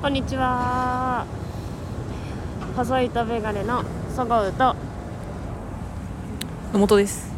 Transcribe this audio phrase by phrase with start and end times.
[0.00, 1.26] こんにちは。
[2.76, 3.82] 細い糸メガネの
[4.14, 4.76] そごうと。
[6.72, 7.32] 野本です。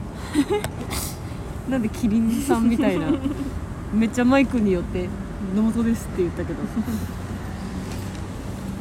[1.71, 3.07] なんでキリンさんみたいな。
[3.95, 5.09] めっちゃマイクによって
[5.57, 6.59] 「野本です」って言ったけど。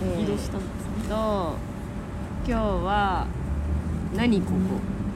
[0.04, 1.10] えー移動したんですね。
[1.10, 1.56] と
[2.46, 3.26] 今日は
[4.16, 4.52] 何こ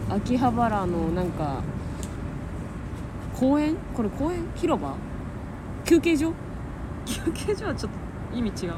[0.09, 0.15] こ？
[0.15, 1.61] 秋葉原のなんか
[3.37, 3.75] 公園？
[3.93, 4.45] これ公園？
[4.55, 4.93] 広場？
[5.83, 6.31] 休憩所？
[7.05, 8.02] 休憩所はちょっと
[8.35, 8.75] 意味違うな。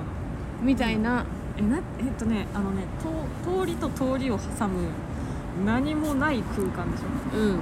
[0.62, 1.26] みたいな。
[1.58, 1.84] えなえっ
[2.18, 4.90] とねあのねと通りと通りを挟む
[5.66, 7.02] 何もない空間でし
[7.34, 7.60] うん。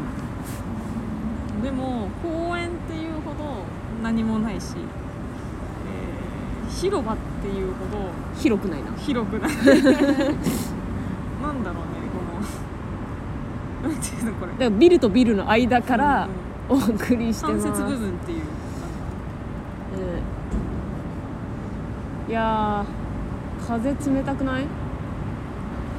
[1.60, 3.64] ょでも公園っていうほど
[4.02, 4.84] 何もないし、えー
[6.82, 8.92] 広場っていうほど広くないな。
[8.98, 9.52] 広くない。
[9.54, 10.34] なんだろうね
[12.12, 13.90] この。
[13.90, 14.52] なんていうのこれ。
[14.54, 16.28] だからビルとビルの間から
[16.70, 16.78] うん。
[16.78, 18.42] お送りしてます、間接部分っていうう
[22.23, 24.66] んいやー風冷たくない？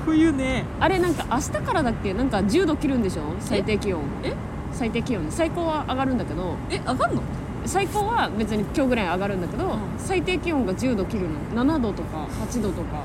[0.05, 0.64] 冬ね。
[0.81, 2.12] あれなんか明日からだっけ？
[2.12, 3.22] なんか10度切るんでしょ？
[3.39, 4.03] 最低気温。
[4.25, 4.34] え？
[4.73, 5.31] 最低気温。
[5.31, 6.56] 最高は上がるんだけど。
[6.70, 7.23] え上がるの？
[7.64, 9.78] 最高は別に今日ぐらい上がるんだけど、うん。
[9.97, 11.39] 最低気温が10度切るの。
[11.64, 13.05] 7度とか8度とか。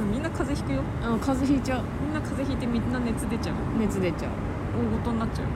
[0.00, 0.82] うんみんな風邪ひくよ。
[1.02, 1.82] あの風邪ひいちゃう。
[2.06, 3.54] みんな風邪ひいてみんな熱出ちゃう。
[3.78, 4.30] 熱出ちゃう。
[4.72, 5.44] 大事になっちゃう。
[5.44, 5.48] う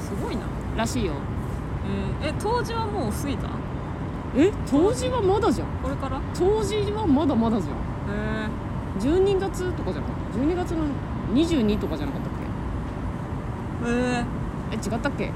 [0.00, 1.14] すごいな、んらしいよ。
[2.22, 3.57] えーえ冬至はもう過ぎた？
[4.40, 5.68] え冬至はまだじゃん。
[5.82, 6.20] これから？
[6.34, 7.74] 冬至はまだまだじゃん。
[8.14, 8.48] え。
[9.00, 10.84] 12月とかじゃなかった？12月の
[11.34, 12.32] 22とかじゃなかったっ
[13.84, 13.90] け？
[13.90, 14.24] え。
[14.76, 15.30] 違ったっけ？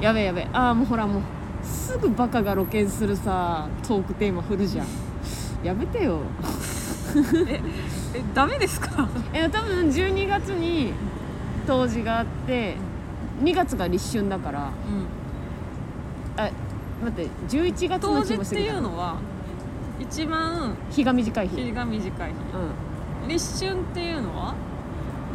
[0.00, 0.48] やべえやべえ。
[0.52, 1.22] ああもうほらもう
[1.64, 4.86] すぐバカが露見するさトークテーマ振るじゃん。
[5.64, 6.20] やめてよ。
[7.14, 7.60] ー、え
[8.14, 9.08] えダメですか？
[9.32, 10.92] え多分12月に
[11.66, 12.76] 冬至があって
[13.42, 14.66] 2月が立春だからうん。
[14.66, 14.68] あ
[17.04, 19.18] 待って11月の冬至っていうのは
[20.00, 22.34] 一番日が短い日、日が短い日。
[23.22, 24.54] うん、立春っていうのは？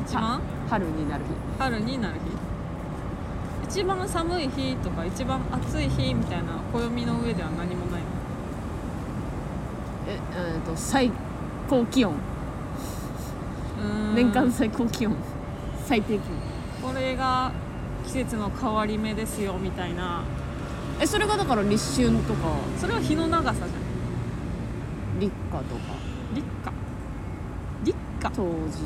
[0.05, 0.41] 一番？
[0.69, 1.31] 春になる日。
[1.57, 2.19] 春になる日。
[3.79, 8.07] 一番寒い日とか一番暑い日みたいな暦の上では何もないの？
[10.07, 11.11] ええーと最
[11.69, 12.13] 高気温。
[14.15, 15.15] 年間最高気温。
[15.85, 16.19] 最低気
[16.83, 16.91] 温。
[16.91, 17.51] これが
[18.05, 20.23] 季節の変わり目ですよみたいな
[21.01, 22.55] えそれがだから立春とか。
[22.77, 25.19] それは日の長さじゃん。
[25.19, 25.81] 立夏とか。
[26.33, 26.71] 立夏。
[27.85, 28.35] 立夏。
[28.35, 28.83] 冬至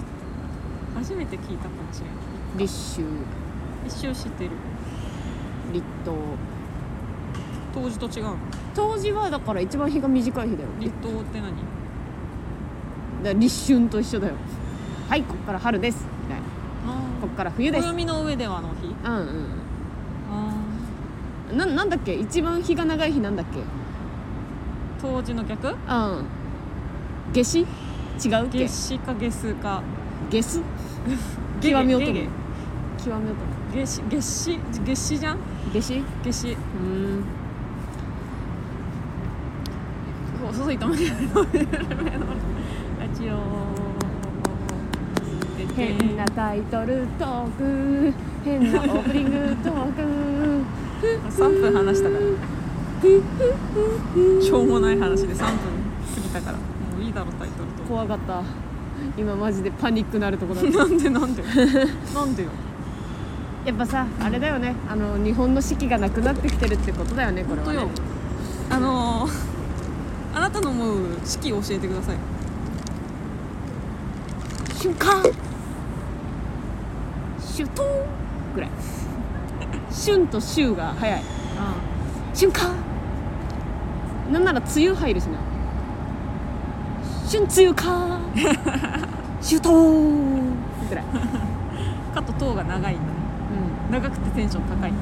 [0.96, 2.16] 初めて聞いたかもしれない。
[2.58, 3.04] 立秋。
[3.86, 4.52] 一周知ってる？
[5.74, 6.16] 立冬。
[7.74, 8.38] 冬至と違うの？
[8.76, 10.70] 冬至はだから一番日が短い日だよ。
[10.80, 11.52] 立冬って何？
[13.24, 14.36] だ立春と一緒だよ。
[15.10, 16.06] はいこっから春です。
[16.24, 16.44] みたいな。
[17.22, 17.88] こっから冬です。
[17.88, 18.88] 暦の上ではの日？
[18.88, 19.63] うんうん
[21.58, 22.14] ななんだっけ？
[22.16, 23.60] 一番日が長い日なんだっけ？
[25.02, 25.76] 冬至の逆うん。
[27.34, 27.60] 夏至？
[27.60, 27.66] 違う
[28.48, 28.60] っけ？
[28.64, 29.82] 夏至か夏至か？
[30.30, 30.42] ゲ
[31.62, 32.30] 極め乙女ゲゲ
[32.98, 33.38] 極め乙
[33.76, 34.02] 夏至？
[34.10, 34.60] 夏至？
[34.86, 35.38] 夏至じゃん？
[35.74, 36.04] 女夏至？
[36.24, 36.48] 夏至。
[36.52, 37.24] うん。
[40.46, 40.98] 細いと思う。
[40.98, 41.04] ラ
[43.14, 43.34] ジオ。
[45.76, 48.14] 変なタイトルトーク。
[48.46, 50.04] 変なオープニングトーク
[51.04, 52.22] 3分話したから。
[54.42, 55.48] しょうもない話で3分過
[56.22, 56.58] ぎたから。
[56.58, 56.64] も
[57.00, 57.84] ういいだろタイトルと。
[57.84, 58.42] 怖かった。
[59.18, 60.72] 今マジでパニックなるとこだった。
[60.78, 61.44] なんでなんで
[62.16, 62.50] なんでよ。
[63.66, 64.76] やっぱさあれだよね。
[64.90, 67.90] あの日本の四季がなくなってきてるってことだよねこれはね。
[68.70, 72.16] あのー、あなたの思う四季を教えてください。
[74.76, 75.24] 瞬間。
[77.40, 78.04] シュトーン。
[78.54, 78.70] ぐらい
[79.94, 81.22] 春と秋が早い。
[81.58, 81.76] あ
[82.34, 82.76] 瞬間。
[84.32, 85.38] なんなら梅雨入るしな。
[87.32, 88.20] 春梅雨か。
[89.40, 89.74] シュトー。
[89.74, 90.56] ン
[90.90, 91.04] ぐらい。
[92.12, 92.98] あ かと塔が長いんだね。
[93.90, 93.94] うん。
[93.94, 94.98] 長くてテンション高いな。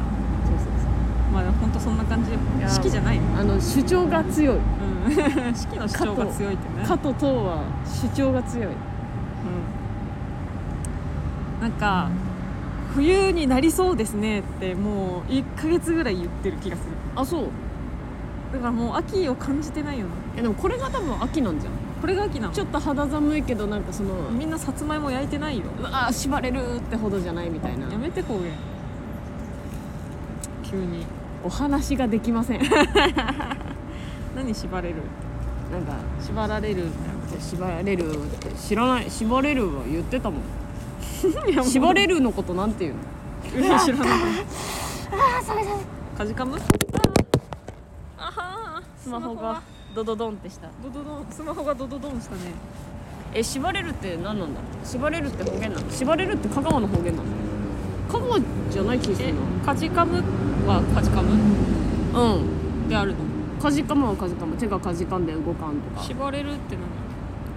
[0.45, 0.87] そうそうそ
[1.31, 1.33] う。
[1.33, 2.31] まあほんとそんな感じ。
[2.67, 4.55] 四季じゃないよあの主張が強い。
[4.55, 4.61] うん。
[5.55, 6.85] 四季の主張が強いってね。
[6.85, 8.67] かととは主張が強い。
[8.67, 8.69] う
[11.59, 11.61] ん。
[11.61, 12.09] なんか
[12.95, 16.89] 冬になりそうですねってもう1ヶ月ぐらい言ってる気がする。
[17.15, 17.49] あそう。
[18.53, 21.73] だからもう秋を感じてないよねえでもこれが多分秋なんじゃん。
[22.01, 22.53] これが秋なの。
[22.53, 25.65] ちょっと肌寒いけどなんかそのみんなさつまいも焼いてないよ。
[25.79, 27.89] うわー縛れるってほどじゃないみたいな。
[27.89, 28.51] やめて方言
[30.63, 31.05] 急に。
[31.43, 32.61] お話ができません。
[34.35, 34.95] 何縛れる？
[35.71, 36.87] なんか縛られる。
[37.39, 40.41] 縛れるって知らない縛れるは言ってたもん
[41.63, 42.95] 縛れるのことなんて言う
[43.69, 43.79] の？
[43.79, 44.09] 知らない。
[44.09, 45.75] ああそれそれ。
[46.17, 46.57] かじかむ
[48.17, 49.61] あはースマホが。
[49.93, 50.69] ドドドンってした。
[50.81, 52.53] ドドドンスマホがドドドンしたね。
[53.33, 57.29] え縛れるって何なんだ縛れるって方言なの縛れるって香川の方言なの
[58.09, 58.39] 香川
[58.69, 59.41] じゃない気がすえるな。
[59.65, 60.23] カジカム
[60.65, 61.31] はカジカム？
[62.13, 62.87] うん。
[62.87, 63.19] であるの？
[63.61, 66.03] かじかむはかじかむ手がかじかんで動かんとか。
[66.03, 67.00] 縛れるって何？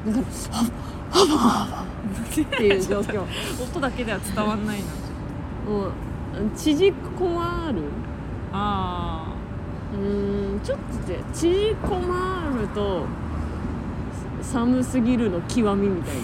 [0.06, 0.24] だから
[0.58, 0.66] はっ
[1.14, 1.84] はっはっは
[2.42, 3.22] っていう状況
[3.62, 4.84] 音だけでは伝わんないな
[5.70, 5.92] もう
[6.56, 7.82] 縮こまる
[8.52, 9.34] ああ
[9.96, 13.06] うんちょっと待って縮こまると
[14.42, 16.20] 寒すぎるの極みみたいな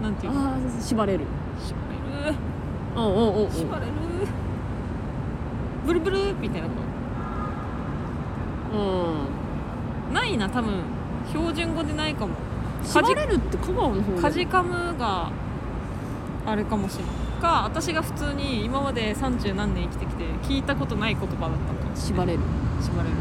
[0.00, 1.24] おなんていうああ縛れる
[1.58, 1.76] 縛
[2.24, 2.36] れる
[2.96, 3.92] うんうんうんうん縛れる
[5.86, 6.74] ブルブルみたいなこ
[8.72, 10.08] うん。
[10.08, 10.82] とないな多分。
[11.28, 12.34] 標準語でないかも。
[12.84, 15.30] 縛れるって香川の方カジカムが
[16.46, 21.96] あれかもしれないか私が普通に今まで30何年生きてきて聞いたことない言葉だったのかも。
[21.96, 22.40] 縛れる。
[22.80, 23.16] 縛れる。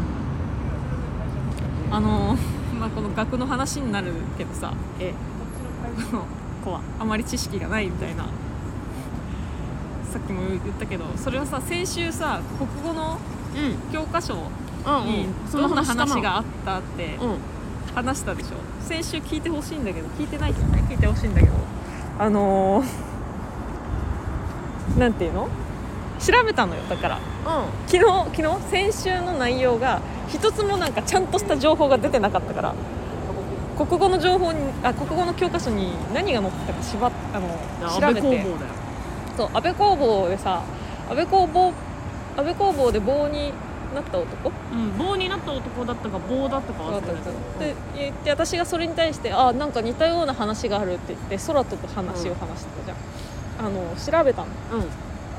[1.91, 2.38] あの
[2.80, 4.74] まあこの学の話になるけどさ。
[5.00, 5.13] え。
[6.12, 6.25] あの
[6.63, 8.25] 怖あまり知識がないみたいな。
[10.12, 13.18] さっきも言ったけどそれはさ先週さ国語の
[13.56, 13.91] うん。
[13.91, 14.36] 教科書
[14.86, 15.52] うんにうん。
[15.52, 17.38] どんな話したがあったってうん。
[17.96, 18.50] 話したでしょ。
[18.82, 20.84] 先週聞いてほしいんだけど聞いてない人ね。
[20.90, 21.54] 聞いてほしいんだけど。
[22.20, 22.86] あのー、
[25.00, 25.50] なんていうの？
[26.20, 27.20] 調べたのよだから。
[27.88, 28.04] 昨日
[28.36, 28.92] 昨日？
[28.92, 32.74] 先週の内容が一つもなんかちゃんとした情報が出てなかったから。
[33.78, 37.50] 国語の情報にあ国語の教科書に何が載ってたかしばあの
[37.86, 38.22] 安調べて。
[38.22, 38.74] 倍工房だよ。
[39.36, 40.64] そう安倍工房でさ
[41.10, 41.74] 安倍工房
[42.38, 43.52] 安倍工房で棒に
[43.95, 44.51] なった男？
[44.74, 47.07] うん棒になった男だったか棒だったか忘れた
[47.59, 52.94] で言って私がそれに対してあなんか似たような話があるって言って空飛ぶ話を話してたじゃ
[53.63, 54.47] ん、あの調べたの。
[54.74, 54.80] うん。
[54.81, 54.88] うん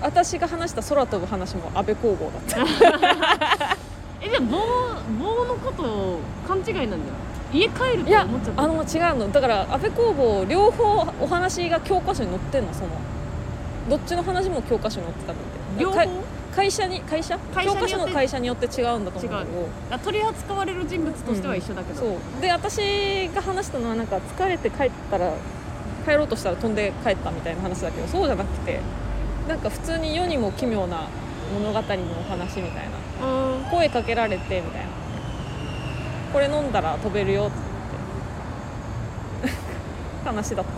[0.02, 3.76] 私が話した空飛ぶ話も安倍工房だった。
[4.20, 4.58] えでも
[5.18, 7.00] 棒棒のことを勘違いなんだよ。
[7.50, 8.62] 家帰るっていや思っちゃった。
[8.62, 9.32] あの違うの。
[9.32, 12.88] だから安倍工房両方お話が教科書に載ってんのその。
[13.88, 15.46] どっちの話も教科書に載ってたんだっ
[15.78, 15.82] て。
[15.82, 16.10] 両方？
[16.56, 17.38] 会社に会社？
[17.62, 22.40] 教科書の会社によって違うんだと思うんだけどあ取り扱われる人物としては一緒だけど、そう。
[22.40, 25.34] で私が話したのはなんか疲れて帰ったら
[26.06, 28.80] 帰ろうとしたら飛んで帰ったみたいな話だけどそうじゃなくて
[29.46, 31.08] なんか普通に世にも奇妙な
[31.52, 32.88] 物語のお話みたい
[33.20, 33.26] な。
[33.26, 33.64] うん。
[33.70, 34.88] 声かけられてみたいな。
[36.32, 37.66] これ飲んだら飛べるよって。
[40.24, 40.72] 話だった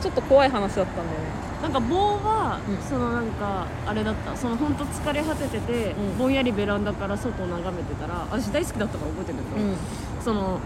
[0.00, 1.14] ちょっと怖い話だったんだよね。
[1.62, 2.78] なんか棒は、うん。
[2.88, 4.36] そのなんかあれだった。
[4.36, 6.18] その本当疲れ果ててて、うん。
[6.18, 9.76] ぼんやりベランダから外を眺めてたら私大好きだったから覚えてるんだけど、うん。
[10.22, 10.60] その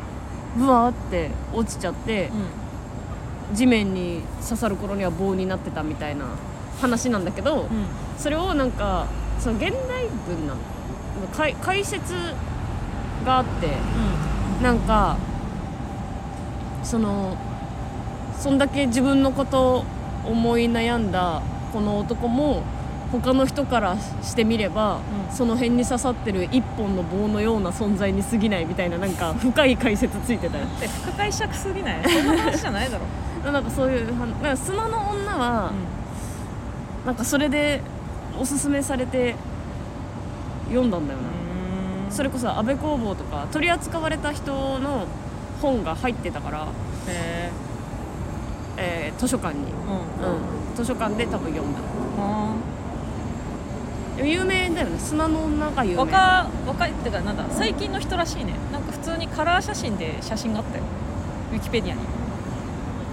[0.56, 2.30] ブワーって落ちちゃって、
[3.54, 6.26] 地面に刺さる頃には棒になってたみたいな
[6.80, 7.68] 話なんだけど、うん。
[8.18, 9.06] それをなんか
[9.38, 10.60] その現代文なの。
[11.34, 12.14] 解解説
[13.24, 13.68] があって
[14.62, 15.16] なんか
[16.82, 17.36] その
[18.42, 19.84] そんだけ自分のことを
[20.26, 21.42] 思い悩んだ
[21.72, 22.62] この男も
[23.12, 24.96] 他の人からしてみれば、
[25.28, 25.32] うん。
[25.32, 30.64] その辺に刺さってる一本の棒のような存在に過ぎないみたいななんか深い解説ついてたよ。
[30.80, 32.02] で深解釈すぎない？
[32.02, 33.04] そんな話じゃないだろ、
[33.52, 35.72] なんかそういうはなんか砂の女は、
[37.06, 37.80] なんかそれで
[38.40, 39.36] おすすめされて
[40.68, 45.06] 読んだんだよな、それこそ安倍工房とか取り扱われた人の
[45.60, 46.66] 本が入ってたから、へ
[47.08, 49.72] えー図書館に、え
[50.24, 50.34] うん。
[50.34, 51.80] うん、図書館で多分読んだ。
[54.18, 54.98] 有名だよね。
[54.98, 55.96] 砂の女が有名。
[55.96, 58.54] 若若いってかなんだ最近の人らしいね。
[58.72, 60.84] なんか普通にカラー写真で写真があったよ。
[61.52, 62.00] ウィキペディアに。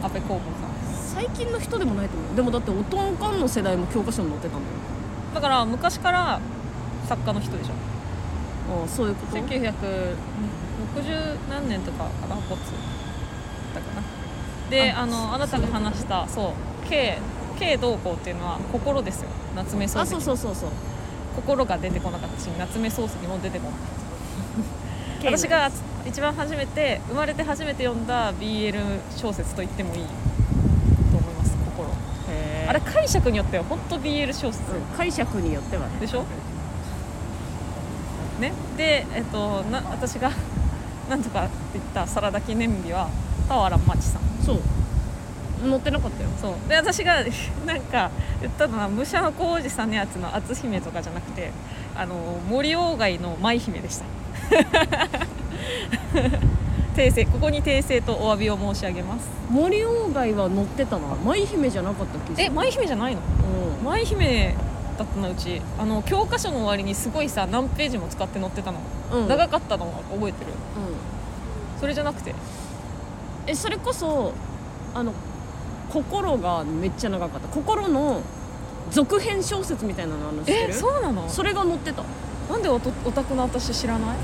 [0.01, 0.69] 安倍工房さ
[1.13, 2.35] 最近の人でもないと思う。
[2.35, 4.75] でもだっておとんかんの世代も教科書に載ってたんだよ
[5.31, 5.33] ん。
[5.33, 6.39] だから昔から
[7.07, 7.71] 作家の人でしょ。
[8.81, 10.15] ああそういうこと？1960
[11.49, 12.71] 何年とかかなボツ
[14.69, 16.53] でああのあなたが話したそ
[16.85, 17.17] う K,
[17.59, 19.29] K 同行っていうのは心ですよ。
[19.55, 20.69] 夏目漱あそう石そうそうそう。
[21.35, 25.27] 心が出てこなかったし夏目漱石も出てこなかった。
[25.37, 25.69] 私が
[26.05, 28.79] 一番初めて生まれて初めて読んだ BL
[29.17, 30.01] 小説と言ってもいい。
[31.11, 31.89] と思います心。
[32.67, 34.59] あれ解釈によっては本当 BL 小説。
[34.71, 35.89] うん解釈によってはね。
[35.99, 36.23] でしょ？
[38.39, 38.53] ね？
[38.77, 40.31] でえっとな私が
[41.09, 43.09] なんとかって言ったサラダ記念日は
[43.49, 44.21] 俵真知さん。
[44.45, 44.59] そう。
[45.61, 46.29] 載ってなかったよ。
[46.41, 46.53] そう。
[46.69, 47.15] で私が
[47.65, 51.51] なんか言ったのは武者の浩二さんのやつの篤姫とかじゃなくて
[51.95, 52.15] あの
[52.49, 54.05] 森鴎外の舞姫でした。
[56.95, 59.27] 訂正ここに訂正とお詫びを申し上げます。
[59.49, 63.21] 森鴎外は載ってたな舞姫じゃなかったっけえ舞姫じゃないの？
[63.81, 63.85] うん。
[63.85, 65.61] 舞姫ったってなうち。
[65.77, 68.79] あの教科書の終わりにすごいさ何ページも使って載ってたの、
[69.13, 69.27] うん。
[69.27, 70.51] 長かったのは覚えてる。
[70.77, 71.79] うん。
[71.79, 72.33] それじゃなくて
[73.49, 74.31] えそれこそ
[74.93, 75.11] あの
[75.91, 77.47] 心がめっちゃ長かった。
[77.47, 78.21] 心の
[78.91, 81.27] 続編小説みたいなのあるの知ってえるそうなの？
[81.27, 82.03] それが載ってた。
[82.47, 84.17] なんでオタオタクの私知らない？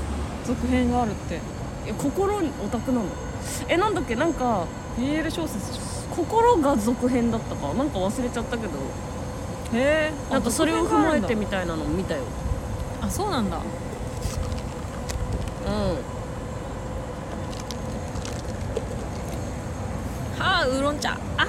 [0.44, 1.40] 続編があるって。
[1.86, 3.04] え心にオタクなの。
[3.68, 4.14] えなんだっけ？
[4.14, 4.66] なんか
[4.96, 5.80] BL 小説じ
[6.14, 7.74] 心が続編だったか？
[7.74, 8.72] なんか忘れちゃったけど。
[9.72, 10.12] ゃんへえ。
[10.30, 12.22] なんかそれを踏まえてみたいなの見たよ。
[13.02, 13.56] あそうなんだ。
[13.56, 13.60] う
[15.68, 15.72] ん
[20.38, 21.12] はあウーロン茶。
[21.36, 21.44] あ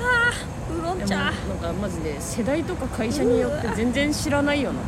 [0.70, 1.16] ーウーロン茶。
[1.18, 4.80] なんかマジで世代とか会社によって全然知らないよな。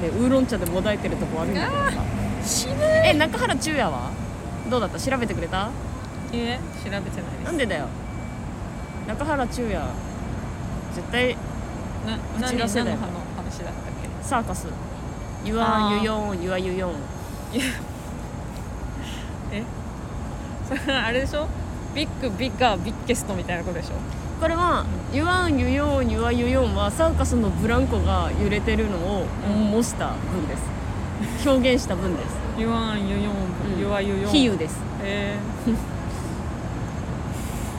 [0.00, 2.02] でウーロン茶でもだえてるとこ悪いんだけどさ。
[2.44, 2.76] 渋い。
[3.04, 4.10] え中原中也は？
[4.70, 4.98] どうだった？
[4.98, 5.70] 調べてくれた？
[6.32, 7.44] え調べてないです。
[7.44, 7.86] なんでだよ？
[9.08, 9.80] 中原中也
[10.94, 11.36] 絶対
[12.06, 14.08] なう何ちら世代何の話だったっけ？
[14.22, 14.66] サーカス。
[15.44, 15.98] ユアあー。
[15.98, 16.92] ンユヨンユアユヨン
[19.52, 19.62] え？
[20.68, 21.46] それあれでしょ？
[21.96, 23.94] ビッグビッガービッゲストみたいなことでしょ？
[24.40, 24.84] これは
[25.14, 29.24] ユアンユヨンユアユヨンはサーカスのブランコが揺れてるのを
[29.72, 30.62] 模した文です。
[31.48, 32.36] 表現した文です。
[32.58, 33.32] ユアンユヨう
[33.72, 33.76] ん。
[33.78, 34.78] ンユアユヨン比喩です。
[35.02, 35.36] え。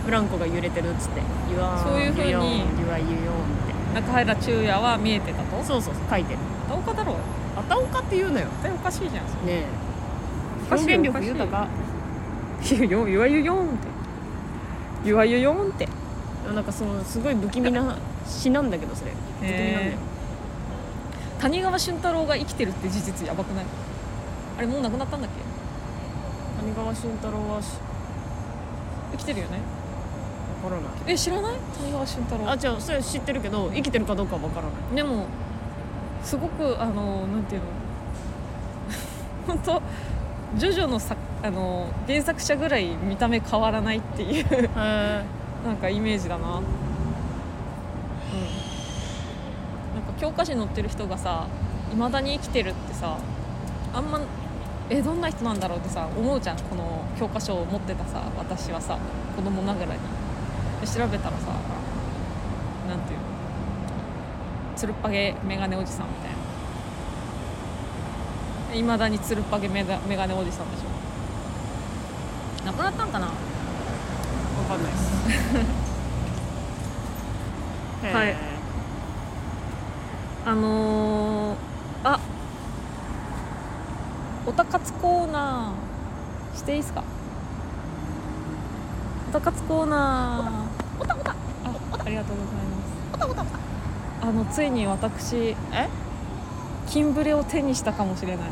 [0.05, 1.21] ブランコが揺れてるっつって
[1.53, 5.57] ユアンそういう風にユアユヨンっー、中原中也は見えてたと？
[5.57, 6.39] てそうそう書いてる。
[6.67, 7.15] 片岡だろ
[7.55, 8.47] あたおかって言うなよ。
[8.63, 9.13] 絶対おかしいじゃん
[9.45, 9.65] ねえ。
[10.71, 11.67] 表現力豊か。
[12.71, 13.87] ユアユヨンって
[15.03, 15.87] ユアユヨンって。
[16.53, 19.11] なんかそのすごい不気味な詩なんだけどそれ。
[19.41, 19.97] 不気味なんだよ。
[21.39, 23.65] 谷川俊太郎が生きてるって事実やばくない？
[24.57, 26.61] あれもう亡くなったんだっけ？
[26.63, 27.67] 谷川俊太郎はし
[29.11, 29.59] 生きてるよね？
[30.63, 30.91] わからない。
[31.13, 31.57] え知らない？
[31.79, 32.49] 谷川俊太郎。
[32.49, 34.95] あ違うそれ知ってるけど生きてるかどうかはわからない。
[34.95, 35.25] でも
[36.23, 37.67] すごくあのなんていうの？
[39.47, 39.81] 本 当
[40.55, 45.23] ジョジョのさあの原作者ぐらい見た目変わらないっていうな
[45.73, 46.57] んかイメージだな。
[46.57, 46.63] うん。
[49.95, 51.47] なんか教科書に載ってる人がさ
[51.91, 53.17] いまだに生きてるってさ
[53.93, 54.21] あんま
[54.89, 56.57] えどんな人なんだろうってさ思うじゃん。
[56.57, 58.97] この教科書を持ってたさ私はさ
[59.35, 59.99] 子供ながらに。
[60.79, 61.47] で調べたらさ
[62.87, 63.25] なんていうの？
[64.75, 66.36] つるっぱげメガネおじさんみたいな
[68.73, 72.65] いまだにつるっぱげメガメガネおじさんでしょ。
[72.65, 73.27] 亡くなったんかな。
[73.27, 73.33] わ
[74.67, 75.11] かんないです。
[78.15, 78.35] はい。
[80.45, 81.57] あのー、
[82.03, 82.19] あ。
[84.45, 87.03] おたかつコーナーしていいですか？
[89.29, 91.01] おたかつコーナー。
[91.01, 91.31] おたおた。
[91.31, 91.35] あ
[92.05, 92.87] ありがとうございます。
[93.13, 93.57] おたおたおた。
[94.29, 95.55] あのついに私。
[95.73, 95.89] え？
[96.87, 98.47] キンブレを手にしたかもしれない。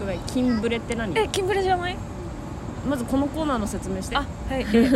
[0.00, 1.18] ごめん金ブレって何？
[1.18, 1.96] えキンブレじゃない？
[2.88, 4.16] まずこのコーナーの説明して。
[4.16, 4.66] あはい。
[4.72, 4.88] え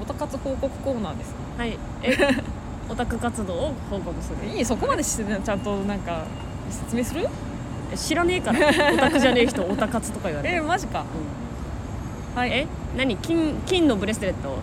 [0.00, 1.34] おたかつ報告コーナーです。
[1.56, 1.78] はい。
[2.02, 2.16] え
[2.90, 4.48] オタク活動を報告する。
[4.48, 6.22] いいそこまでしてちゃんとなんか
[6.70, 7.28] 説明する？
[7.92, 8.68] え知らねえから。
[8.94, 11.04] オタクじゃねえ人 オタ活とか言われてえマジか。
[12.34, 12.50] はい。
[12.50, 13.16] え何？
[13.16, 14.58] 金金のブレスレット？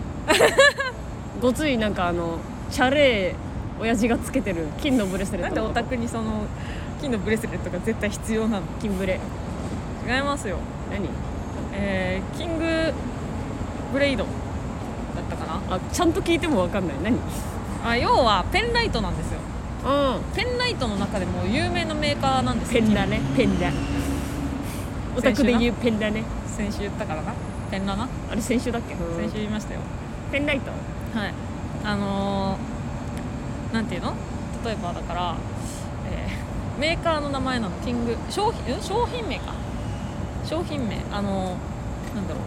[1.40, 2.38] ごついなんかあの
[2.70, 6.46] チャレー親父がつけてる金のブレスレッなんでオタクにその
[7.00, 8.66] 金のブレスレットが絶対必要なの。
[8.80, 9.20] 金ブレ。
[10.06, 10.58] 違いますよ。
[10.90, 11.08] 何？
[11.72, 12.92] えー、キング
[13.92, 14.30] ブレイドだ
[15.20, 15.60] ったかな。
[15.76, 16.96] あちゃんと聞いてもわかんない。
[17.02, 17.18] 何？
[17.84, 19.40] あ要はペンライトなんですよ。
[19.84, 20.34] うん。
[20.34, 22.82] ペンライトの中でも有名なメーカーなんですよ。
[22.82, 23.20] ペンだね。
[23.36, 23.70] ペンだ
[25.16, 26.24] オタクで言うペンだね。
[26.46, 27.32] 先週言ったからな。
[27.70, 28.08] ペンラな？
[28.30, 28.94] あれ先週だっけ？
[28.94, 29.80] 先週言いましたよ。
[30.32, 30.70] ペンライト？
[31.18, 31.34] はい。
[31.84, 34.14] あのー、なんていうの？
[34.64, 35.55] 例えばだから、えー
[36.78, 37.76] メーカーの名前なの？
[37.84, 38.82] キング商品ん？
[38.82, 39.54] 商品名か。
[40.44, 40.96] 商品名。
[41.10, 42.42] あのーなんだろう。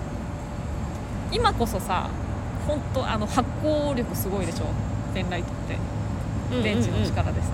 [1.32, 2.10] 今こそさ
[2.68, 4.66] 本当あの発光力すごいでしょ？
[5.14, 5.78] ペンライトって。
[6.64, 7.50] 電池の力でさ、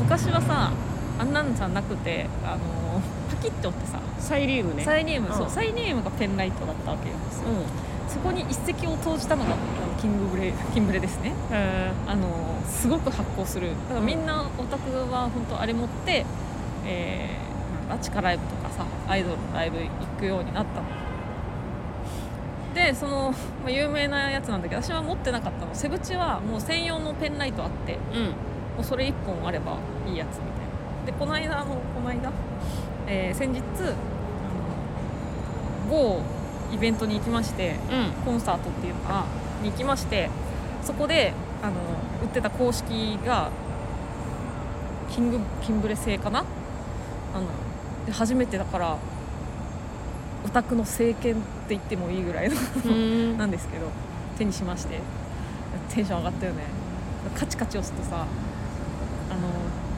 [0.00, 0.72] 昔はさ
[1.18, 4.00] あんなんじゃなくてあのーパキッて折ってさ。
[4.18, 4.82] サイリウムね。
[4.82, 5.42] サイリウム、そう。
[5.44, 5.50] うん。
[5.50, 7.56] サイリウムがペンライトだったわけですよ、うん
[8.08, 9.54] そこに一石を投じたのが
[10.00, 11.32] キングブレキンブレですね。
[11.50, 12.28] へあの
[12.66, 13.70] すごく発光する。
[13.88, 16.24] だからみんなオタクは本当あれ持って、
[16.84, 20.86] えー、なんだ地下ライブとかさアイドルのライブ行くようになったの。
[22.74, 23.32] でその、
[23.62, 25.74] まあ、有名なやつなんだけど私は持ってなかったの。
[25.74, 28.24] セブチはもう専用のペンライトあってえうん。
[28.26, 28.32] も
[28.80, 31.06] うそれ1本あればいいやつみたいな。
[31.06, 32.30] でこの間あのこの間、
[33.06, 33.62] えー先日
[35.88, 36.20] 某
[36.76, 38.24] イベントに行きましてうん。
[38.24, 39.24] コンサートっていうのかな？
[39.62, 40.28] に行きまして
[40.84, 41.74] そこであの
[42.22, 43.50] 売ってた公式が
[45.10, 46.40] キングキンブレ製かな？
[47.34, 47.46] あの
[48.04, 48.96] で初めてだから
[50.44, 52.54] オタクの聖剣って言ってもいいぐらいの
[52.84, 53.38] うん。
[53.38, 53.86] なんですけど
[54.38, 55.00] 手にしまして
[55.88, 56.64] テンション上がったよね。
[57.34, 58.26] カチカチ押すとさ
[59.30, 59.48] あの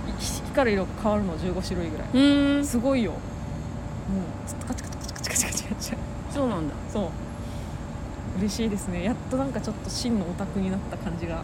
[0.08, 2.08] い光る色変わるの15種類ぐらい。
[2.14, 2.64] うん。
[2.64, 3.12] すごいよ。
[3.12, 3.20] もう
[4.48, 4.87] ずっとカチカチ
[6.38, 6.74] そうなんだ。
[6.92, 7.08] そう。
[8.38, 9.02] 嬉しいですね。
[9.02, 11.42] やっとなんかちょっと真のオタクになった感じが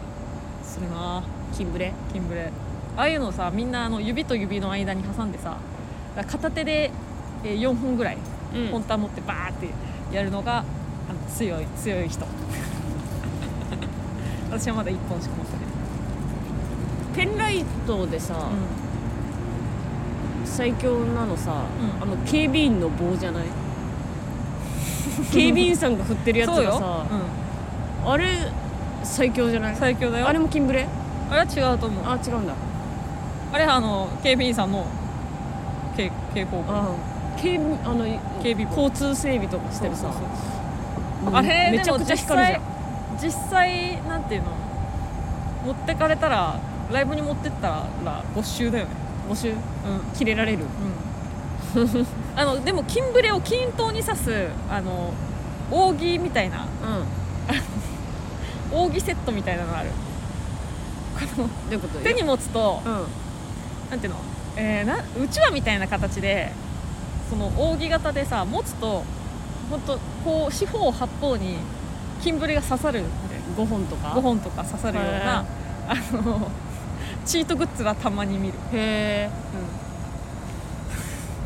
[0.63, 1.21] するな。
[1.53, 1.91] キンブレ。
[2.13, 2.49] キンブレ。
[2.95, 5.57] ああいうのさみんなあの指と指の間に挟んでさ
[6.15, 6.91] 片手で
[7.43, 8.17] えー4本ぐらい
[8.55, 8.67] うん。
[8.69, 9.67] 本ター持ってバーって
[10.15, 10.63] やるのがあ
[11.13, 12.25] の強い強い人。
[14.49, 15.65] 私はまだ1本しか持ってない。
[17.27, 18.47] ペンライトでさ、
[20.45, 21.65] 最強なのさ、
[21.97, 22.03] うん。
[22.03, 23.47] あの警備員の棒じゃない？
[25.31, 27.05] 警備員さんが振ってるやつがさ、
[28.07, 28.25] あれ
[29.03, 29.77] 最強じゃなうん、い？
[29.77, 30.27] 最強だよ。
[30.27, 30.87] あれもキンブレ？
[31.29, 32.03] あれは違うと思う。
[32.05, 32.53] あ違うんだ。
[33.53, 34.85] あれはあの警備員さんの
[35.95, 36.63] 警警報
[37.37, 38.05] 警備あの
[38.43, 40.07] 警備棒交通整備とかしてるさ。
[41.33, 42.61] あれめちゃくちゃ光るじゃん。
[43.21, 44.47] 実際なんていうの？
[45.65, 46.59] 持ってかれたら
[46.91, 48.91] ライブに持ってったら没収だよね。
[49.29, 49.55] 募集うん。
[50.13, 50.59] 切れられる？
[50.59, 50.67] うん
[52.35, 55.13] あのでも金ブレを均等に刺すあの
[55.71, 56.63] 扇みたいな。
[56.63, 56.65] う
[58.75, 59.89] 扇セットみたいなのある。
[61.37, 61.49] この
[62.03, 62.91] 手に持つとうん。
[63.89, 64.19] なんていうの、
[64.57, 66.51] えー、なうちわみたいな形で
[67.29, 69.03] その扇形でさ持つと
[69.69, 71.57] 本当こう四方八方に
[72.21, 73.01] 金ブレが刺さる。
[73.01, 75.45] みたいな5本とか？5本とか刺さるような
[75.87, 76.49] あの
[77.25, 79.29] チートグッズはたまに見る、へえ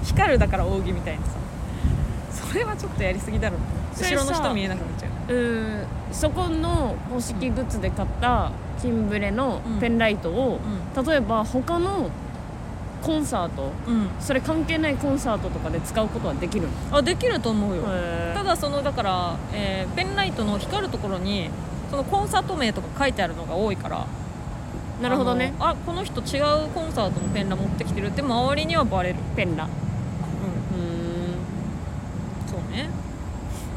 [0.04, 1.34] 光るだから扇みたいなさ。
[2.32, 3.60] それはちょっとやりすぎだろう。
[4.02, 5.34] 後ろの人見えなくなっちゃう。
[5.34, 8.52] うんそこの公式グッズで買った
[8.82, 10.60] キンブレのペンライトを、
[11.06, 12.10] 例えば他の
[13.04, 16.98] コンサートうん、うん、それ関係ないコンサートとかで使うことはできるの？
[16.98, 21.50] あできると思うよ、へただそのだから、えーペンライトの光るところに
[21.92, 24.08] そのコンサート名とか書いてあるのが多いから。
[25.02, 25.54] なるほどね。
[25.60, 29.16] あこの人違うコンサートのペンラ持ってきてるって周りにはバレる。
[29.36, 29.74] ペンラうんう
[32.50, 32.90] そうね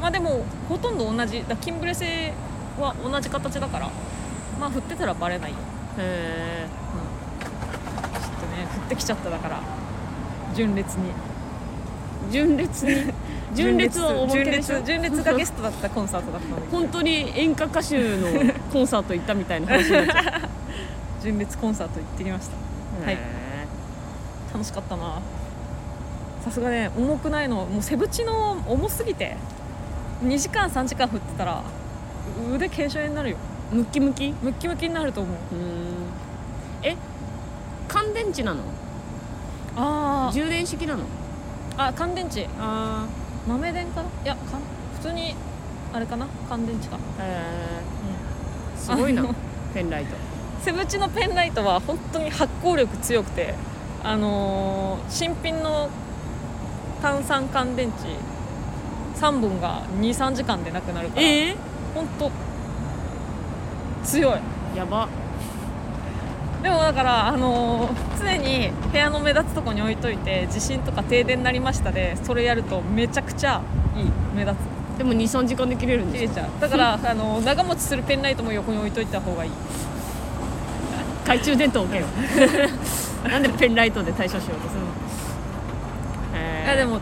[0.03, 2.33] まあでもほとんど同じだキンブレ製
[2.77, 3.89] は同じ形だから
[4.59, 6.01] まあ振ってたらバレないよ、ー。
[6.01, 6.03] ん。
[6.03, 9.61] へちょっとね振ってきちゃっただから
[10.53, 11.05] 純烈に。
[11.07, 11.13] え
[12.31, 13.13] 純烈に？
[13.55, 14.73] 純烈は おまけでし？
[14.73, 16.67] ょ純烈純烈がゲストだったコンサートだったのに。
[16.69, 18.27] 本当に演歌歌手の
[18.73, 20.41] コンサート行ったみたいな話になっちゃう。
[21.23, 23.05] 純烈コンサート行ってきました。
[23.05, 23.15] はい。
[23.15, 23.17] へ
[24.53, 25.21] 楽しかったな。
[26.43, 29.37] さすがね重くないのもうセブチの重すぎて
[30.23, 31.63] 2時間3時間振ってたら
[32.53, 33.37] 腕腱鞘炎になるよ。
[33.71, 34.33] ームッキムキ？
[34.41, 35.35] ムッキムキになると思う。
[35.55, 35.61] うー。
[35.61, 36.05] ん
[36.83, 36.95] え？
[37.87, 38.61] 乾電池なの？
[39.75, 41.03] あ充電式なの？
[41.77, 42.47] ああ乾電池。
[42.59, 43.05] あ
[43.47, 44.09] 豆電かな？
[44.23, 44.59] いやか
[44.99, 45.35] 普通に
[45.91, 46.27] あれかな？
[46.47, 49.35] 乾電池かへうえすごいなあの
[49.73, 50.15] ペンライト。
[50.15, 50.19] ん、
[50.61, 53.55] セブチのペンライトは本当に発光力強くて
[54.03, 55.89] あのー新品の
[57.01, 58.32] 炭酸乾電池
[59.19, 61.55] 3本が23時間でなくなるからえ
[61.95, 62.31] 本当
[64.03, 64.33] 強い。
[64.73, 65.07] ー、やば。
[66.61, 73.61] でもだから、あのー常に部屋の目立つとこに置いといて地震とか停電になりましたでそれやるとめちゃくちゃ
[73.97, 74.55] いい目立
[74.97, 76.41] でも23時間で切れるんつ切れですか？
[76.41, 76.61] ちゃう。
[76.61, 79.51] だから、 あのー長持ちするペンライトも横に置いといた方がいい。
[81.23, 82.05] 懐中電灯置けよ。
[83.29, 84.87] なんでペンライトで対処しようとするの？
[86.37, 86.65] へー。
[86.65, 86.99] いやでも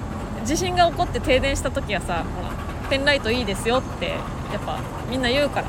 [0.52, 2.50] 地震が起こって停電した時はさほら
[2.90, 4.20] ペンライトいいですよってやっ
[4.66, 5.68] ぱみんな言うから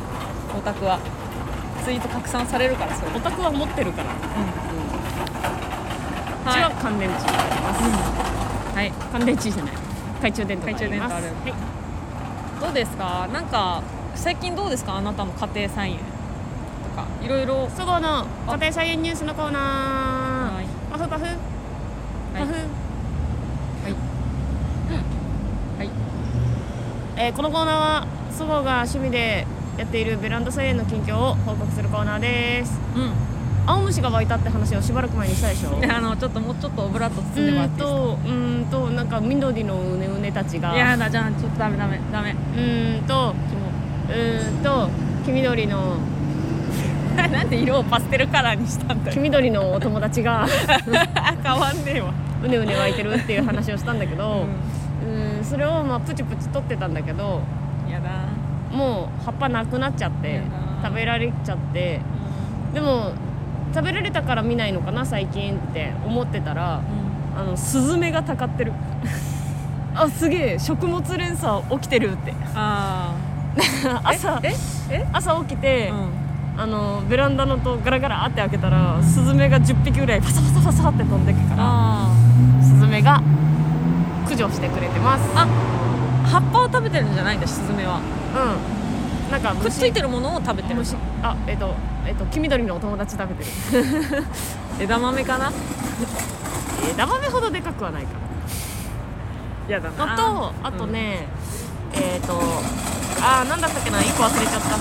[0.59, 0.99] オタクは。
[1.85, 4.21] ツイート拡散されるからそれオタクは持ってるから、うん、う
[6.55, 8.93] ちは乾電池があります、はい。
[9.13, 9.75] 乾電池じゃない。
[9.75, 11.27] 懐中電灯があります懐中電灯ある。
[11.27, 11.55] はい。
[12.61, 13.29] どうですか？
[13.33, 13.83] なんか
[14.15, 14.97] 最近どうですか？
[14.97, 15.99] あなたの家庭菜園。
[15.99, 16.05] と
[16.97, 17.69] かいろいろ。
[17.71, 20.55] そごうの家庭菜園ニュースのコーナー。
[20.55, 20.67] はい。
[20.91, 21.25] パフパフ。
[22.35, 22.82] パフ、はい
[27.17, 29.47] えーこのコーナーはそごうが趣味で
[29.77, 32.79] やっているベランダ菜園の近況を報告するコーナーです。
[32.97, 33.13] うん。
[33.65, 35.81] 青虫が湧いたって話をしばらく前にしたでしょ？
[35.81, 40.75] であのちょっともうちょっとオブラート包んでもらうーんってとうーんとなんか緑のうねうねたちが。
[40.75, 42.01] いやだじゃあちょっとダメダメ。
[42.13, 43.35] ダメうーんと
[44.09, 44.89] うーんと
[45.25, 45.97] 黄緑の
[47.17, 50.47] なんで色をパステルカラーにしたんだ黄よ緑のお友達が
[51.45, 52.13] 変わんねえわ。
[52.45, 54.47] うねうね湧いてるっていう話をしたんだけど、うーん
[55.53, 57.43] それをまあプチプチ取ってたんだけど
[57.87, 58.27] やだ。
[58.75, 60.41] もう葉っぱなくなっちゃって
[60.83, 62.01] 食べられちゃって。
[62.73, 63.13] でも
[63.75, 66.81] 食べられたから見ないのかな最近って思ってたら
[67.37, 68.73] あのスズメがたかってる。
[69.95, 72.33] あすげえ食物連鎖起きてるって。
[72.55, 73.13] あ
[74.05, 74.55] 朝え
[74.91, 76.63] え朝起きて、うん。
[76.63, 82.11] あのベランダのとガラガラって開けたらスズメが10匹ぐらいパサパサパサって飛んでくからあ
[82.63, 83.23] スズメが
[84.33, 85.31] 駆除してくれてます。
[85.35, 85.47] あ
[86.25, 88.01] 葉っぱを食べてるんじゃないんだスズメは。
[88.01, 89.31] うん。
[89.31, 90.77] なんかくっついてるものを食べてる。
[90.77, 90.97] 虫。
[91.23, 91.75] あえっ、と
[92.07, 94.25] えっ、と黄緑のお友達食べてる。
[94.81, 95.53] 枝豆かな？
[96.91, 98.09] 枝豆ほどでかくはないか。
[99.69, 101.27] やだらのとあとね、
[101.93, 102.41] えっ、と
[103.21, 104.79] あーなんだったっけな？1個忘れちゃった。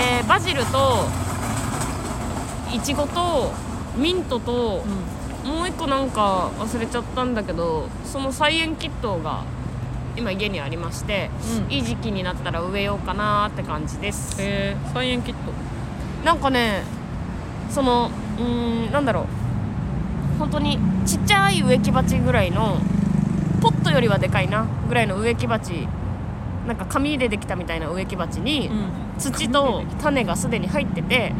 [0.00, 1.06] えーバジルと
[2.72, 3.52] いちごと
[3.94, 5.11] ミントとうん、
[5.44, 9.44] もう一個なんか忘れちゃったんだけどその菜園キットが
[10.16, 11.30] 今家にありまして
[11.66, 11.72] うん。
[11.72, 14.36] いい時期になったら植えようかなって感じです。
[14.40, 15.52] えー、菜園キット。
[16.24, 16.82] なんかね
[17.70, 19.24] そのうーんなんだろう。
[20.38, 22.78] 本当にちっちゃい植木鉢ぐらいの
[23.60, 25.86] ポットよりはでかいなぐらいの植木鉢
[26.66, 28.70] なんか紙でできたみたいな植木鉢にん。
[29.18, 31.32] 土と種がすでに入ってて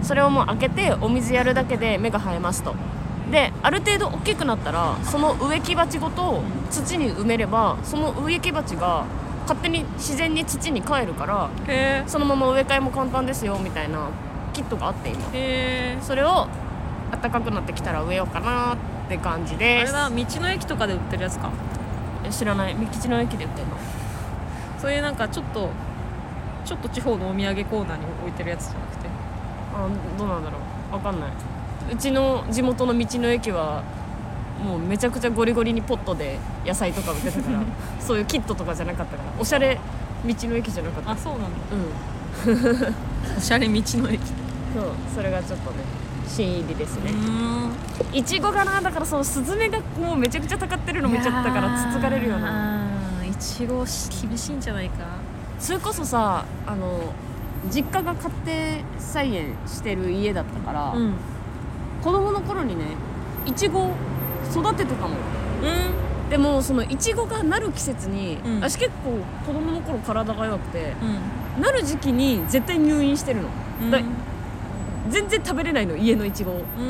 [0.00, 0.04] うん。
[0.04, 2.74] それをもう開けてお水やるだけで芽が生えますと
[3.30, 9.04] である程度大きくなったらその植木鉢ごと土に埋めればその植木鉢が
[9.42, 14.08] 勝手に自然に土に帰るからへそのまま植え替えも簡単ですよみたいな
[14.52, 15.22] キットがあって今。
[16.02, 16.48] それを
[17.12, 18.76] 暖かくなってきたら植えようかなっ
[19.08, 19.92] て感じあです。
[19.92, 21.50] れだ道の駅とかで売ってるやつか。
[22.24, 22.74] え知らない。
[22.74, 23.76] 三吉の駅で売ってんの。
[24.78, 25.70] そういうなんかちょっと
[26.64, 29.08] ちょっと地方のお土産コーナーに置いてるやつじゃなくて。
[29.74, 29.88] あ
[30.18, 30.58] どうなんだろ
[30.90, 30.94] う。
[30.94, 31.30] わかんない
[31.92, 33.82] うちの地元の道の駅は
[34.64, 37.60] もうめちゃくちゃゴリゴリにポットで野菜とか売ってたから
[38.00, 39.78] そういうキットとかじゃなかったからおしゃれ
[40.26, 41.42] 道の駅じゃなかったあそうなん。
[41.42, 42.94] だうん
[43.36, 44.20] おしゃれ道の駅。
[44.74, 45.76] そうそれがちょっとね
[46.28, 47.10] 新入りですね。
[47.10, 47.70] ん。
[48.16, 52.82] いちごがなだからそのスズメがもうめちゃくちゃたかってるの見ちゃったからつつかれるよな。
[52.82, 53.78] あーいちご
[54.28, 55.04] 厳しいんじゃないか。
[55.58, 57.00] それこそさあの
[57.74, 61.14] 実家が家庭菜園してる家だったから、うん
[62.02, 62.84] 子供の頃にね
[63.46, 63.90] いちご
[64.50, 65.08] 育ててたの。
[65.08, 66.30] うん。
[66.30, 68.60] でもそのいちごがなる季節に、うん。
[68.60, 70.94] 私結構子供の頃体が弱くて
[71.56, 71.62] うん。
[71.62, 73.48] なる時期に絶対入院してるの。
[75.08, 76.62] 全然食べれないの家のいちごを。
[76.78, 76.82] う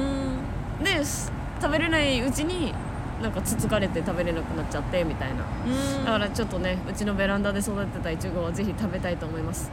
[0.82, 0.84] ん。
[0.84, 2.74] です食べれないうちに
[3.22, 5.44] なんかつつかれて食べれなくなっちゃってみたいな。
[5.66, 6.04] うん。
[6.04, 9.70] だからちょっとねうちのベランダで育てたいちごはぜひ食べたいと思います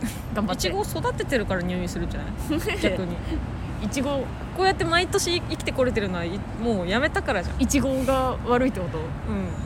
[0.34, 0.68] 頑張って。
[0.68, 2.30] いちご育ててるから入院するんじゃない？
[2.80, 3.16] 逆に。
[3.82, 4.10] いちご
[4.56, 7.62] こうやって毎年生きてこれてるのはいもうやめたからじゃん。
[7.62, 8.98] いちごが悪いってこと？
[8.98, 9.00] う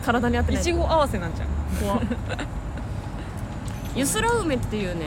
[0.05, 1.49] 体に合ってないんいちご合わせなんじゃん。
[1.81, 2.01] 怖っ。
[3.97, 5.07] ゆすら梅っていうね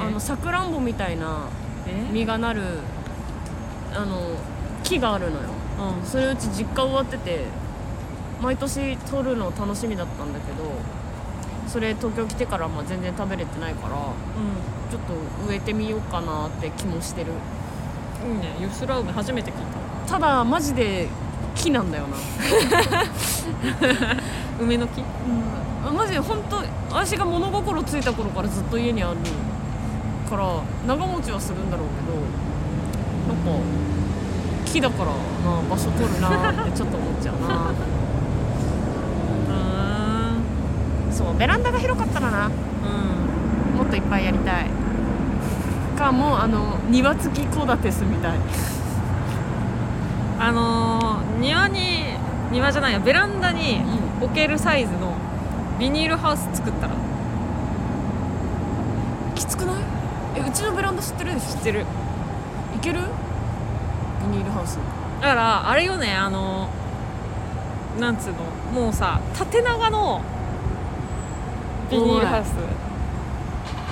[0.00, 1.46] あのさくらんぼみたいな
[1.86, 2.08] え？
[2.12, 2.62] 実がなる
[3.94, 4.20] あの
[4.84, 5.48] 木があるのよ。
[6.00, 6.06] うん。
[6.06, 7.44] それうち実家終わってて
[8.40, 10.70] 毎年取るの楽しみだったんだけど
[11.66, 13.96] それ東京来てからまあ全然食べれてないから
[14.90, 15.14] ちょっと
[15.48, 17.32] 植えてみようかなって気もしてる。
[18.24, 18.54] うんいいね。
[18.60, 19.56] ゆすら梅初めて聞い
[20.06, 20.12] た。
[20.12, 21.08] ただマジで
[21.54, 22.16] 木なんだよな。
[24.60, 25.02] 梅の木？
[25.92, 26.62] マジで本当
[26.96, 29.16] 私が物心ついた頃からずっと家にある
[30.30, 32.12] から長持ちはするんだろうけど
[33.34, 33.50] なんか
[34.64, 35.16] 木だからな
[35.68, 37.72] 場所取るなってちょっと思っちゃうな
[41.38, 42.48] ベランダが広かったらな。
[42.48, 42.50] ん。
[43.76, 44.66] もっといっぱいやりたい。
[45.96, 48.38] かもうあの庭付きコダテスみたい。
[50.38, 52.04] あのー庭に
[52.50, 53.80] 庭じゃないやベランダに
[54.20, 55.14] 置けるサイズの
[55.78, 56.94] ビニールハウス作ったら
[59.34, 59.76] きつくない？
[60.36, 61.56] えうちのベランダ知ってるでしょ？
[61.56, 61.80] 知ってる。
[62.76, 63.00] いける？
[64.22, 64.78] ビニールハウス。
[65.20, 66.68] だからあれよねあの
[68.00, 68.36] なんつうの
[68.82, 70.22] もうさ縦長の
[71.92, 72.48] ビニールハウス。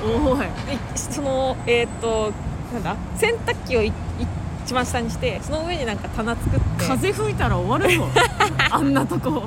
[0.03, 0.39] おい。
[0.41, 2.33] でそのえっ、と
[2.73, 2.97] なんだ？
[3.17, 3.93] 洗濯機をい
[4.65, 6.85] 一番下にしてその上になんか棚作って。
[6.87, 8.07] 風吹いたら終わるよ。
[8.71, 9.45] あんなとこ。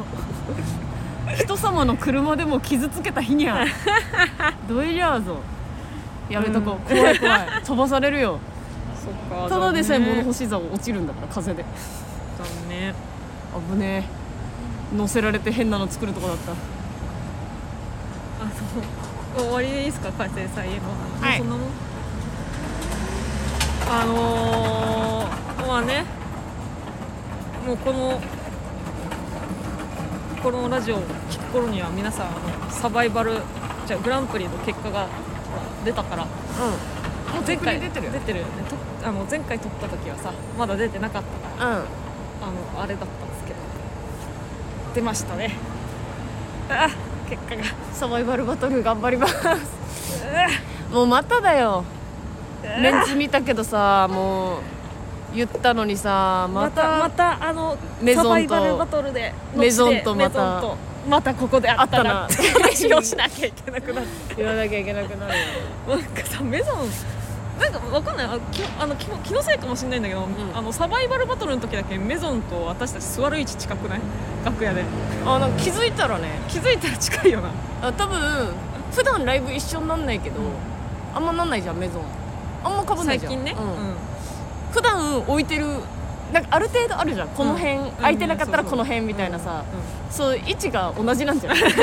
[1.36, 3.66] 人様の車でも傷つけた日にゃ。
[4.68, 5.38] どいりゃあぞ。
[6.30, 7.48] やめとこう、怖い怖い。
[7.66, 8.40] 飛ばされるよ。
[9.04, 11.66] そっかただでさえ物残干し竿落ちるんだから風で。
[12.70, 12.94] 念。
[13.72, 14.06] 危ね
[14.94, 14.96] え。
[14.96, 16.54] 乗せられて変なの作るとこだった
[18.44, 21.38] あの終わりでいいですか家庭菜園の話、はい。
[21.38, 21.70] そんなもん。
[23.90, 26.06] あのー、まあね。
[27.66, 28.22] もうこの
[30.42, 33.38] このラジオを聞く頃には皆さんあのサバイバル
[33.88, 35.08] じゃあグランプリの結果が
[35.86, 37.36] 出たからうん。
[37.36, 38.52] もうテクリ出てるよ出てるよね。
[39.04, 41.76] あの前回撮った時はさまだ出てなかったからうん。
[41.76, 41.80] あ
[42.76, 43.56] のあれだったんですけど。
[44.94, 45.56] 出ましたね。
[46.70, 46.90] あ
[47.34, 49.36] 結果がサバイバルバトル頑張ります。
[50.92, 51.84] もうまただよ。
[52.80, 60.76] メンツ見たけどさもう言ったのにさままたたまたあのメゾンとサバイバルバトルでメゾンとまた
[61.10, 64.36] またここであったなって話を しなきゃいけなくなって。
[64.38, 65.38] 言わなきゃいけなくなるよ。
[65.90, 66.90] なんかさメゾン
[67.60, 68.26] なんかわかんない。
[68.26, 70.28] あきあの気の気のせいかもしれないんだけど、ん。
[70.56, 74.02] あのサバイバルバトルの時だけメゾンと私たち座る位置近くない？
[74.44, 74.84] 楽屋で。
[75.26, 76.30] あなんか気づいたらね。
[76.48, 77.50] 気づいたら近いよな。
[77.82, 78.54] あ多分
[78.92, 80.40] 普段ライブ一緒になんないけど、
[81.14, 82.04] あんまなんないじゃんメゾン。
[82.64, 83.34] あんまかぶんないじゃん。
[83.34, 83.68] 最近ね、うん。
[83.68, 83.96] うん。
[84.72, 85.66] 普段置いてる
[86.34, 87.28] なんかある程度あるじゃん。
[87.30, 87.92] この辺、うん。
[87.92, 91.64] 空いてなかったらうんこの辺みたいなさ、うんそう位置が同じなんじゃない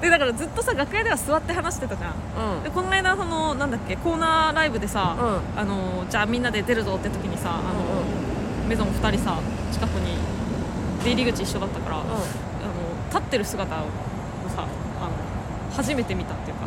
[0.00, 2.56] でだからずっとさ楽屋では座って話してたじゃん。
[2.56, 2.62] うん。
[2.62, 5.60] でこの間そのなんだっけコーナーライブでさ、うん。
[5.60, 9.38] あのじゃあみんなで出るぞって時にさあの、メゾン2人さ
[9.72, 10.16] 近くに
[11.04, 12.06] 出入り口一緒だったから、あの
[13.10, 13.78] 立ってる姿を
[14.56, 14.66] さ
[15.00, 15.10] あの
[15.76, 16.66] 初めて見たっていうか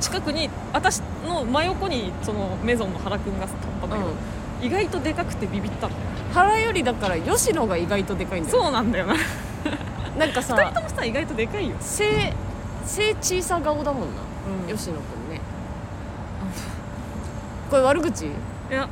[0.00, 4.14] 近くに私の真横にそのメゾンの原くんが立ったんだけど、うん。
[4.62, 6.02] 意外とでかくてビビったんだよ。
[6.32, 9.14] 原よりだから吉野が意外とでかいんだよそうなんだよな。
[10.18, 12.32] なんかさ2人ともさ意外とでかいよ、背
[12.86, 14.22] 背小さ顔だもんな、
[14.68, 14.76] うん。
[14.76, 15.40] 吉野くんね。
[17.70, 18.26] これ悪口？
[18.26, 18.30] い
[18.70, 18.88] や。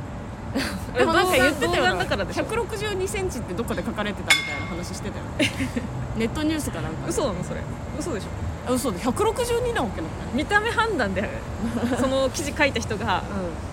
[0.97, 1.89] でもなんか言ってた童よな。
[1.89, 2.45] 顔だからでしょ。
[2.45, 5.25] 1 6 2センチってどっかで書かれてたみたいな話してたよ
[6.17, 7.09] ネットニュースかなんかで。
[7.09, 7.61] 嘘なのそれ。
[7.99, 8.27] 嘘でしょ。
[8.67, 10.07] あ嘘で162なわけな。
[10.33, 11.29] 見た目判断で
[11.99, 13.21] その記事書いた人がう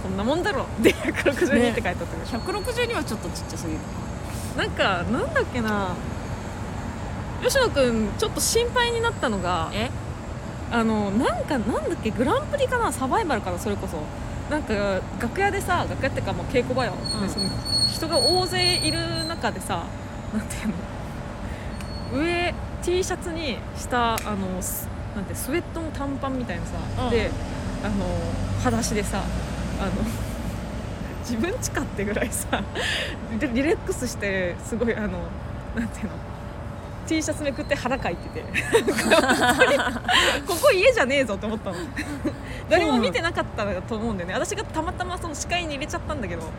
[0.03, 3.79] こんなもんだろで162って書いてあったでしょ、ん162はちょっとちっちゃすぎる。
[4.57, 5.89] なんかなんだっけな。
[7.43, 9.91] 吉野くんちょっと心配になったのがえ？
[10.71, 13.99] あのなんかなんだっけグランプリかなサバイバルかなそれこそ。
[14.51, 17.27] なんか楽屋でさ楽屋ってかもう稽古場よ、うん。
[17.27, 17.47] でその
[17.89, 19.85] 人が大勢いる中でさ
[20.33, 20.75] なんていうの。
[22.23, 26.73] 上 T シャツに下あのスなんてスウェットの短パンみたいなさ、
[27.05, 27.11] うん。
[27.11, 27.31] で
[27.83, 27.95] あの
[28.59, 29.23] 裸足でさ
[29.81, 29.91] あの
[31.29, 32.63] 自分ちかってぐらいさ
[33.41, 35.09] リリラックスしてすごいあの
[35.75, 36.13] なんていうの
[37.07, 38.45] T シャツめくって腹かいてて。
[40.47, 41.77] ここ家じゃねえぞって思ったの。
[42.69, 44.35] 誰も見てなかったと思うんだよね。
[44.35, 46.51] 私がたまたまその視界に入れちゃったんだけど本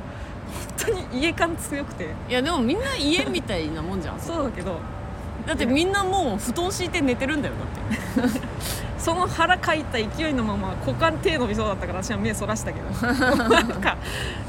[0.77, 2.07] 当に家感強くて。
[2.29, 4.79] いやでもみんな家みたいなもんじゃんそうだけど。
[5.45, 7.53] だってみんなもう布団敷いて寝てるんだよ
[8.17, 8.39] だって。
[8.99, 12.89] その腹かいた勢いのまま股間手伸びそうだったから私は目そらしたけど。
[13.49, 13.95] なんか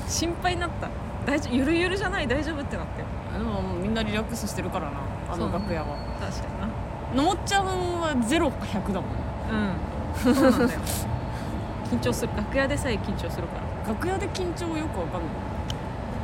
[0.08, 0.88] 心配になった。
[1.26, 2.26] 大丈夫ゆるゆるじゃない？
[2.26, 3.02] 大丈夫ってなって。
[3.38, 4.92] でもみんなリラックスしてるからな
[5.30, 5.96] あの楽屋は。
[6.20, 7.22] 確かにな。
[7.22, 7.66] のもっちゃん
[8.00, 9.10] は0か100だもん。
[9.50, 10.34] うん。
[10.34, 10.80] そうなんだよ。
[11.90, 12.32] 緊張する。
[12.36, 13.88] 楽屋でさえ緊張するから。
[13.92, 15.30] 楽屋で緊張よくわかんない。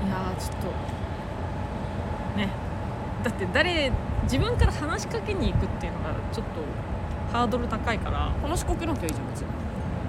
[0.06, 0.56] いやーちょっ
[2.34, 2.48] とね。
[3.22, 3.90] だって誰
[4.24, 8.30] 自分から話しかけに行くっていうのがちょっとハードル高いから。
[8.42, 9.46] 話しかけなきゃいいじゃん別に。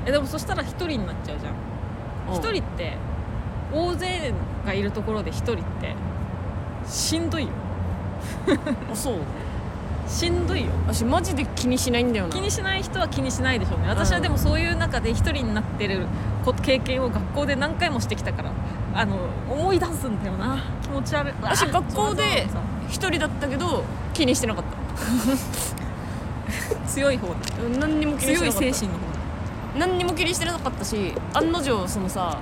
[0.05, 1.53] えでもそしたら一人になっちゃうじゃん。
[2.35, 2.97] 一人って
[3.71, 4.33] 大勢
[4.65, 5.95] がいるところで一人って
[6.85, 7.49] しんどいよ
[8.91, 9.15] あそう？
[10.07, 10.67] しんどいよ。
[10.87, 12.33] 私マジで気にしないんだよな。
[12.33, 13.89] 気にしない人は気にしないでしょうね。
[13.89, 16.05] 私はでもそういう中で一人になってる
[16.43, 18.51] こ経験を学校で何回もしてきたから
[18.93, 19.17] あの
[19.49, 20.59] 思い出すんだよな。
[20.83, 21.33] 気持ち悪い。
[21.41, 22.47] 私あ学校で
[22.87, 23.83] 一人だったけど
[24.13, 24.63] 気にしてなかっ
[26.87, 27.33] 強い方だ。
[27.33, 28.73] たうん何にも気にして強ないかった。
[28.75, 29.87] 精神の方だ。
[29.87, 32.37] 何にも気にしてなかったし案の定そのさ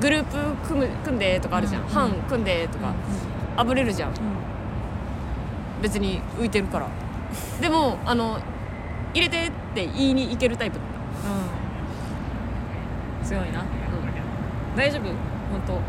[0.00, 0.36] グループ
[0.68, 1.88] 組む組んでとかあるじゃん、うん。
[1.88, 2.92] 班組んでとか、
[3.56, 4.10] あぶれるじゃん。
[4.10, 4.14] うん
[5.82, 6.86] 別に浮いてるから。
[7.60, 8.38] でもあの
[9.14, 10.86] 入れてって言いに行けるタイプだっ
[13.22, 13.26] うん。
[13.26, 13.64] 強いな、
[14.76, 15.02] 大丈夫？
[15.02, 15.80] 本当。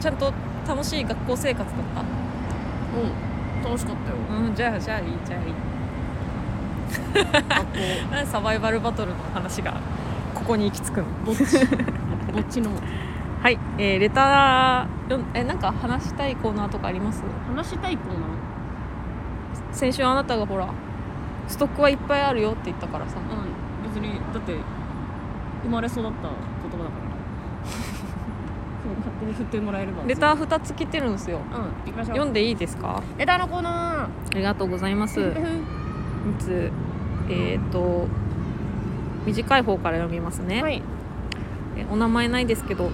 [0.00, 0.32] ちゃんと
[0.66, 2.00] 楽しい学校生活だった？
[2.00, 3.64] たう。
[3.64, 4.16] ん楽しかったよ。
[4.46, 5.54] うんじゃあじゃあいいじゃあいい。
[7.48, 8.26] 学校。
[8.32, 9.74] サバイバルバトルの話が
[10.34, 11.06] ここに行き着くの？
[11.24, 11.42] ぼっち。
[12.32, 12.70] ぼっちの。
[13.42, 17.22] はい、えー、レターえなんか話したいコーナーとかあります？
[17.48, 18.26] 話したいコーナ
[19.72, 20.68] 先週あなたがほら
[21.48, 23.16] ストックはいっぱいあるよって言ったからさ。
[23.18, 23.92] ーうん。
[23.92, 24.54] 別にだって
[25.62, 26.30] 生まれ育った言葉だか
[26.84, 26.90] ら。
[28.82, 30.02] そう勝手に振ってもらえれば。
[30.06, 31.38] レター2つ来てるんですよ。
[31.38, 32.14] うん行きましょう。
[32.16, 33.02] 読んでいいですか？
[33.18, 35.20] レターのコーナありがとうございます。
[35.20, 35.34] ーい
[36.38, 36.70] つ。
[37.28, 38.06] えっ、と
[39.26, 40.82] 短い方から読みますね、はい。
[41.76, 42.90] えお名前ないですけど、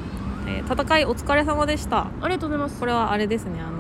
[0.47, 2.07] えー戦いお疲れ様でした。
[2.21, 2.81] ありがとうございます。
[2.81, 3.76] これはあれですねあの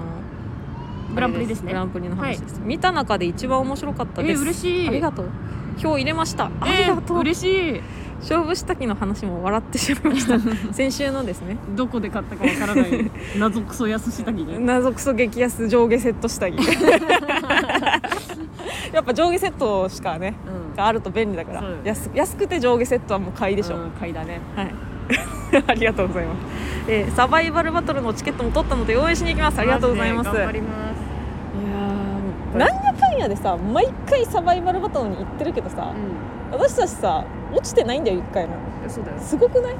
[1.16, 1.72] グランプリですね。
[1.72, 4.42] グランプリの話です、見た中で一番面白かったえです。
[4.42, 4.88] 嬉しい。
[4.88, 5.30] ありがとう。
[5.78, 6.50] 票入れました。
[6.60, 7.80] あえりがとう、嬉しい。
[8.20, 10.38] 勝負下着の話も笑ってしまいました。
[10.72, 11.56] 先週のですね。
[11.74, 13.10] どこで買ったかわからない。
[13.38, 16.56] 謎クソ安下着ね謎クソ激安上下セット下着
[18.92, 20.76] やっぱ上下セットしかねうん。
[20.76, 21.62] があると便利だから。
[21.84, 24.40] 安安くて上下セットはもう買いでしょ、うん買いだね。
[24.54, 24.74] はい。
[25.66, 26.38] ありがとうございます、
[26.88, 29.58] えーサバイバルバトルのチケットも取ったので応援しに行きます。
[29.58, 30.26] ありがとうございます。
[30.28, 30.68] マジで頑張りま
[31.02, 31.05] す
[32.56, 35.92] なんやかんやでさ毎回サバイバルバトルに行ってるけどさ、
[36.50, 38.54] う私たちさ落ちてないんだよ一回も。
[38.54, 39.18] んそうだよ。
[39.20, 39.74] すごくない？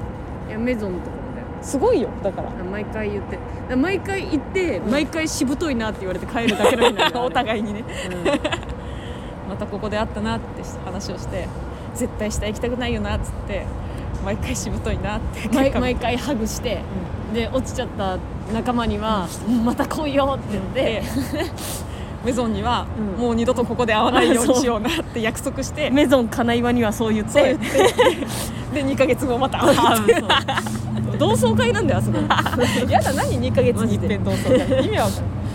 [0.48, 1.46] いやメゾンのところだよ。
[1.62, 2.48] すごいよだから。
[2.50, 3.38] あ毎回言って。
[3.68, 7.84] だ毎回行って、毎回しぶといなって言われて帰るだけなんだよ お互いにね。
[9.48, 11.46] またここで会ったなって話をして
[11.94, 13.64] 絶対下行きたくないよなっつって
[14.24, 15.48] 毎回しぶといなって。
[15.54, 16.82] 毎結果毎回ハグして、
[17.32, 18.18] で落ちちゃった
[18.52, 19.26] 仲間には
[19.64, 21.02] 「また来いよ」って言って、
[22.26, 23.22] メゾンには、うん。
[23.22, 25.90] もう二度とここで会わないようにしようなって約束して。
[25.94, 27.32] メゾン金岩にはそう言って。
[27.32, 27.66] そう言って。
[28.74, 29.76] で2ヶ月後また会う。
[31.18, 32.18] 同窓会なんだよあそこ。
[32.90, 35.08] やだ何？2ヶ月に一遍同窓会意味は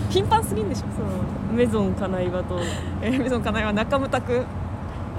[0.08, 0.80] 頻繁すぎんでしょ。
[0.80, 1.54] そう。
[1.54, 2.58] メゾン金岩と。
[3.02, 4.46] えーメゾンかなえは中村く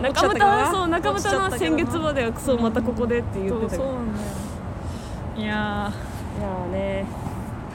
[0.01, 4.27] 中村はそう中村は先月まではそうまたここでって言ってたけどそうそうなんだよ
[5.37, 7.05] いやいやーね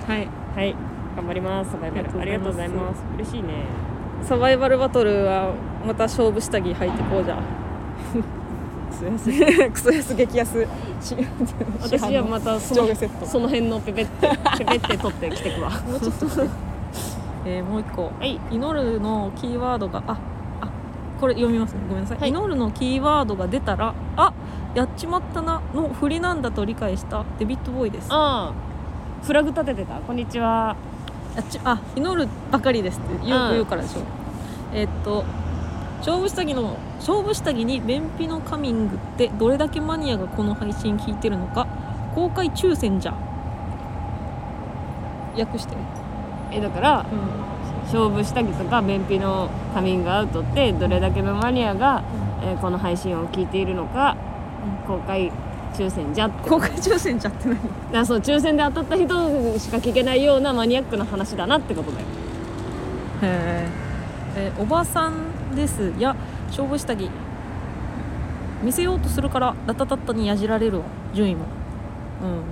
[0.09, 0.75] ーはいはい
[1.19, 1.73] 頑張ります。
[1.73, 3.01] サバイバルあありがとうございまます。
[3.01, 3.65] す嬉しいね。
[4.23, 5.53] サバイバルバトルは
[5.85, 7.43] また勝負下着履いてこうじゃ。
[9.73, 10.15] クソ安。
[10.15, 10.67] 激安。
[11.01, 11.17] し
[11.83, 14.29] 私はまたそのその辺のペペって
[14.59, 15.71] ペペって取ってきてくわ。
[15.71, 16.27] もうちょっと。
[17.45, 18.05] えーもう一個。
[18.05, 18.39] はい。
[18.53, 20.13] 祈るのキーワードがあ
[20.61, 20.69] あ
[21.21, 21.81] これ読みますね。
[21.89, 22.29] ごめんなさい、はい。
[22.29, 24.33] 祈るのキーワードが出たらあ
[24.77, 27.25] やっちまったなの振りなんだと理解した。
[27.41, 28.07] デビッドボーイです。
[28.09, 29.95] ああフラグ立ててた。
[29.97, 30.77] こんにちは
[31.65, 34.01] あ祈るばかりですってよく言うからでしょ、
[34.75, 35.25] えーっと
[35.99, 41.67] 勝負下着の勝負下着に便秘のカミングってどれだけマニアがこの配信聞いてるのか
[42.15, 43.15] 公開抽選じゃ
[45.37, 45.77] 訳して、
[46.51, 47.07] えだから
[47.85, 52.03] 勝負下着とか便秘のカミングアウトってどれだけのマニアが、
[52.43, 54.17] えーこの配信を聞いているのか
[54.87, 55.33] 公開
[55.79, 56.49] 抽選じゃって。
[56.49, 57.59] 公開抽選じゃって何
[57.93, 62.07] だそう抽選で当たった人しか聞けないようなマニアックな話だなってことだよ。
[63.23, 63.67] へ
[64.37, 65.93] えーおばさんです。
[65.99, 66.15] や
[66.49, 67.09] 勝負下着。
[68.63, 70.85] 見せようとするからラタタッタにやじられるわ。
[71.15, 71.45] 順位も。
[72.23, 72.43] うん。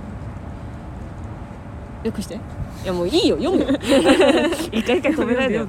[2.05, 2.35] よくして。
[2.35, 2.39] い
[2.85, 3.37] やもういいよ。
[3.37, 3.63] 読む。
[3.63, 3.69] よ
[4.71, 5.65] 一回一回止めないでよ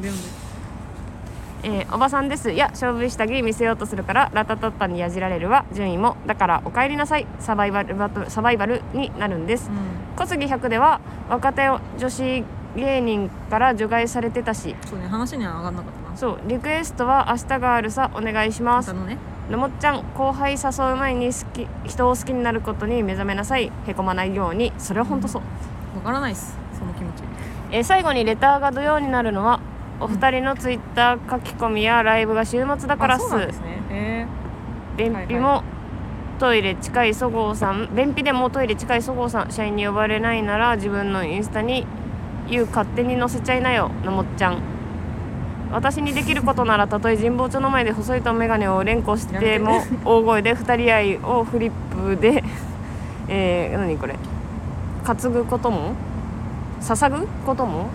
[1.69, 2.51] えーおばさんです。
[2.51, 6.17] いや勝負下着見せようとするからラタタッタにやじられるは順位も。
[6.27, 7.27] だからお帰りなさい。
[7.41, 9.71] サバイバルバトルサバイバルになるんです。
[10.17, 12.45] 小杉100では若手女子
[12.77, 14.75] 芸人から除外されてたし。
[14.87, 16.17] そうね話には上がんなかったな。
[16.17, 16.41] そう。
[16.47, 18.11] リクエストは明日があるさ。
[18.15, 18.91] お願いします。
[18.91, 19.19] あのね。
[19.51, 23.71] のもっちゃん後輩誘う前に好き人を好きになることに目覚めなさい。
[23.87, 24.73] へこまないように。
[24.79, 25.43] それは本当そう、
[25.97, 26.57] わからないっす。
[26.79, 27.23] その気持ち。
[27.71, 29.61] えー最後にレターが土曜になるのは
[30.01, 33.25] お二人のツイッター書き込みやライブが週末だからっす。
[34.97, 35.63] 便秘も、は
[36.39, 37.89] トイレ近いそごうさん。
[37.95, 41.85] 便秘でもトイレ近いそごうさん社員に呼ばれないなら自分のインスタに
[42.49, 44.59] 言う勝手に載せちゃいなよのもっちゃん。
[45.71, 51.73] 私にできることならたとえ神保町の前で細いと眼鏡を連呼しても 大声で二人愛をフリッ
[52.15, 52.43] プで
[53.29, 54.15] えー、何これ。
[55.05, 55.93] 担ぐことも？
[56.81, 57.89] 捧ぐことも？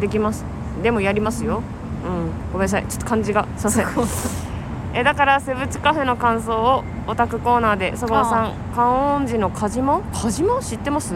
[0.00, 0.44] できます
[0.82, 1.62] でもやりますよ。
[2.04, 2.30] うん。
[2.52, 2.86] ごめんなさい。
[2.86, 3.46] ちょっと漢字が。
[3.56, 3.84] させ
[4.92, 11.14] えだからセブチカフェの感想をオタクコーナーでそごうさん観音寺のカジマカジマ知ってます？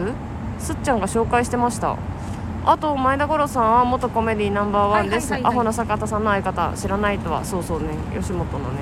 [0.59, 1.97] すっちゃんが紹介してました。
[2.65, 6.71] あと前田五郎さんは元コメディナンバーワンです、アホな坂田さんの相方。
[6.75, 7.43] 知らないとは。
[7.43, 7.89] そうそうね。
[8.17, 8.79] 吉本のね。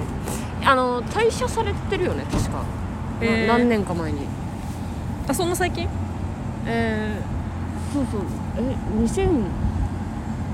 [0.63, 2.59] あの退社されてるよね確か、
[3.19, 3.47] へー。
[3.47, 4.27] な何年か前に。
[5.27, 5.89] あそんな最近？
[6.65, 8.21] えー、そうそう。
[8.57, 9.43] え2000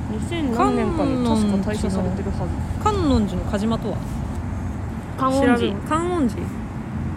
[0.09, 2.83] 2000何年かに確か退社されてるはず。
[2.83, 3.97] 観音寺の鹿島とは？
[5.17, 5.75] 観音寺。
[5.87, 6.41] 観音寺？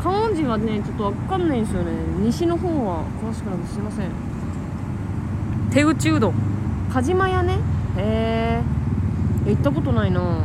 [0.03, 1.93] 観音寺はねちょっとわかんないんですよね。
[2.21, 4.11] 西の方は詳しくなくてすいません。
[5.71, 6.35] 手打ちうどん。
[6.93, 7.59] 鹿島屋ね。
[7.97, 8.63] へ
[9.47, 10.45] え行ったことないな。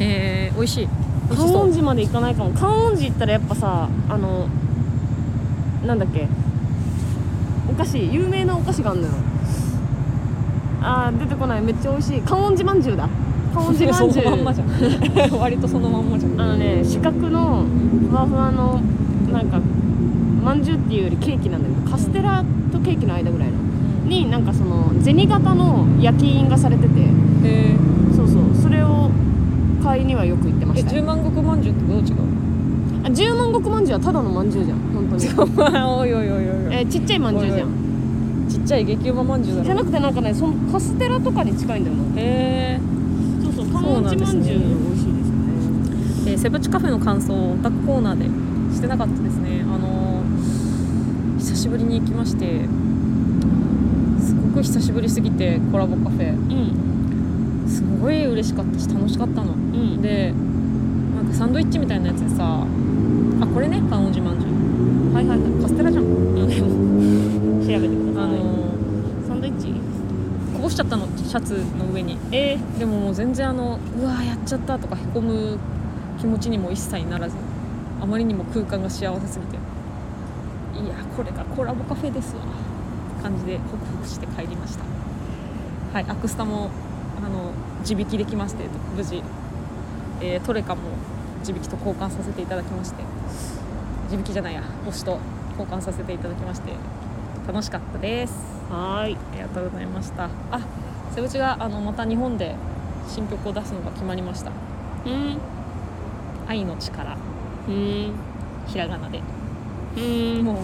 [0.00, 0.88] へえ美味しい。
[1.28, 2.52] 観音寺まで行かないかも。
[2.52, 4.48] 観音寺行ったらやっぱさあの
[5.84, 6.26] なんだっけ。
[7.68, 9.12] お菓子有名なお菓子があるのよ
[10.88, 11.62] あー出てこない。
[11.62, 12.20] めっちゃ美味しい。
[12.20, 13.08] 観音寺まんじゅうだ
[13.52, 14.26] 観音寺まんじゅう
[15.38, 16.40] 割とそのまんまじゃん。
[16.40, 17.64] あのね四角の
[18.08, 18.80] ふわふわの
[19.32, 19.60] なんか
[20.44, 23.56] まんじゅうっていうよりケーキなんだけどカステラとケーキの間ぐらいの。
[24.06, 27.00] になんかその銭形の焼き印がされてて。
[27.00, 27.06] へ
[27.44, 27.76] え
[28.14, 28.42] そうそう。
[28.62, 29.10] それを
[29.82, 30.90] 買いにはよく行ってまえした。
[30.94, 32.14] よ十万石まんじゅうってどう違う
[33.04, 34.78] あ十万石まんじゅうはただのまんじゅうじゃん。
[34.94, 35.26] 本当に。
[35.98, 36.74] おいおいおいおいおい。
[36.76, 37.68] えーちっちゃいまんじゅうじゃん
[38.66, 39.66] ちゃい激うままんじゅうだろ。
[39.66, 42.02] じゃなくてなんかねそのカステラとかに近いんだよな。
[42.20, 42.80] へ
[43.42, 44.40] そうそうそう観なんですね。
[44.40, 45.50] 音寺まんじゅう美味しいですよね。
[46.26, 48.24] えーセブチカフェの感想をオタクコーナーで
[48.74, 49.62] してなかったですね。
[49.62, 50.26] あのー
[51.38, 52.66] 久しぶりに行きまして
[54.20, 56.32] すごく久しぶりすぎてコラボカフェ。
[56.32, 57.68] うん。
[57.68, 59.52] すごい嬉しかったし楽しかったの。
[59.52, 60.02] うん。
[60.02, 60.32] で
[61.14, 62.66] なんかサンドイッチみたいなやつでさ
[63.40, 65.50] あこれね観音寺まんじゅうはいはいはい。
[65.62, 66.04] カステラじゃん。
[66.04, 66.12] 調
[66.42, 68.22] べてください。
[68.22, 68.55] あのー
[70.66, 72.18] こぼしちゃったのシャツの上に。
[72.32, 75.56] えでももう全然あのうわーやっちゃったとかへこむ
[76.18, 77.36] 気持ちにも一切ならず
[78.00, 79.54] あまりにも空間が幸せすぎて。
[79.54, 82.42] いやこれがコラボカフェですわ。
[83.22, 84.82] 感じでホクホクして帰りました。
[85.92, 86.70] はいアクスタも
[87.24, 87.52] あの
[87.84, 88.64] 地引きできまして
[88.96, 89.22] 無事、
[90.20, 90.80] えートレカも
[91.44, 93.04] 地引きと交換させていただきまして。
[94.10, 95.20] 地引きじゃないや推しと
[95.56, 96.72] 交換させていただきまして。
[97.46, 98.32] 楽しかったです。
[98.32, 99.14] ー、はーい。
[99.14, 100.24] ありがとうございました。
[100.24, 100.60] あ
[101.14, 102.54] セブチがあのまた日本で
[103.08, 104.50] 新曲を出すのが決まりました。
[105.06, 105.38] うん
[106.48, 107.16] 「愛の力。
[107.68, 108.12] うん」
[108.66, 109.22] ひらがなで。
[109.96, 110.00] う
[110.42, 110.44] ん。
[110.44, 110.56] もう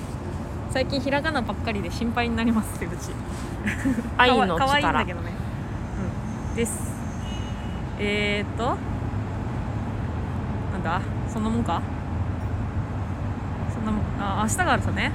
[0.71, 3.11] 最近ひらがなばっかりで心配になりますセブチ。
[4.19, 5.33] 愛のかわかわいいんだ力けどね、
[6.51, 6.93] うん、です。
[7.99, 8.65] えー、っと
[10.73, 11.01] なんだ？
[11.33, 11.81] そんなもんか？
[13.73, 15.13] そんなもんあ明日があるさね。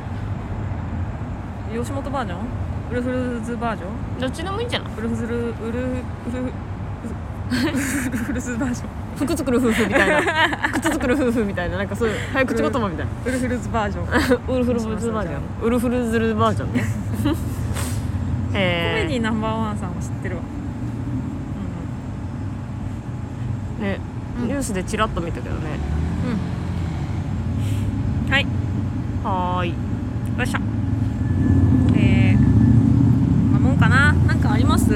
[1.73, 2.39] 吉本バージョン？
[2.89, 3.85] ウルフルズバージョ
[4.17, 4.19] ン？
[4.21, 4.93] どっちでもいいんじゃない？
[4.97, 6.01] ウルフズルウルウルウ
[8.11, 8.89] ルフルズバージョン。
[9.17, 10.69] 服作る夫婦みたいな。
[10.73, 11.77] 靴作る夫婦みたいな。
[11.77, 13.11] なんかそういう早口言葉みたいな。
[13.25, 14.07] ウルフルズバージョン。
[14.45, 15.41] コウルフルズバージョン。
[15.63, 16.83] ウルフルズルバージョンね。
[18.53, 20.41] へメディナンバーワンさんは知ってるわ、
[24.39, 24.47] うん。
[24.47, 25.61] ニュースでチラッと見たけどね。
[26.25, 28.25] うん。
[28.25, 28.43] うん、はい。
[28.43, 28.47] よ
[29.23, 29.71] はーい。
[29.71, 30.61] っしゃ
[31.95, 32.39] えー、
[33.51, 34.89] まあもんかななんかあります？
[34.89, 34.95] 私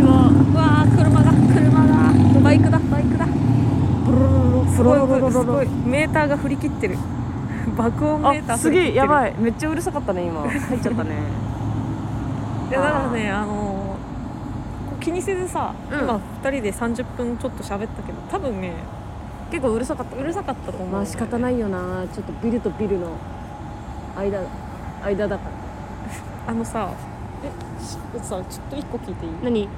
[0.00, 0.32] は。
[0.32, 3.26] うわー車が車がバイクだバイクだ。
[4.74, 5.00] すごい
[5.32, 6.96] すごいメーターが振り切ってる
[7.76, 11.10] 爆音メーターあすげえやばいいめっちゃうるさかったね今入っちゃったね
[12.70, 13.96] いやだからねあの
[14.98, 18.72] 気にせずさ、うん今2人で30分ちょっと喋ったけど多分ね
[19.50, 23.08] 結構うるさかったうるさかったと思うまあ仕方ないよなちょっとビルとビルの
[24.16, 24.40] 間
[25.04, 25.50] 間だから
[26.50, 26.92] あのさ
[27.44, 27.96] えし
[28.26, 29.32] さちょっと一個聞いていい？
[29.40, 29.68] 何？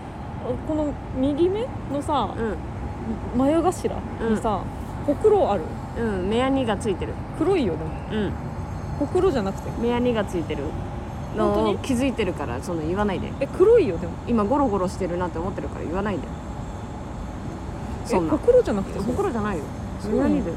[0.67, 4.01] この右目のさう眉頭
[4.31, 4.65] にさ、
[5.07, 5.65] ほくろある？
[6.03, 7.13] んうん目やにがついてる。
[7.37, 7.91] 黒いよでも。
[8.11, 8.33] うん。
[8.99, 9.71] ほくろじゃなくて？
[9.83, 10.65] 目やにがついてる
[11.37, 11.79] 本当に？
[11.81, 13.31] 気づいてるからその言わないで。
[13.41, 14.15] え黒いよでも。
[14.27, 16.23] 今ゴロゴロしてるなって思ってるから言わないで。
[18.07, 18.33] そんな。
[18.33, 18.99] えほくろじゃなくて？
[18.99, 19.65] ほくろじゃないよ。
[20.11, 20.55] 目やにだよ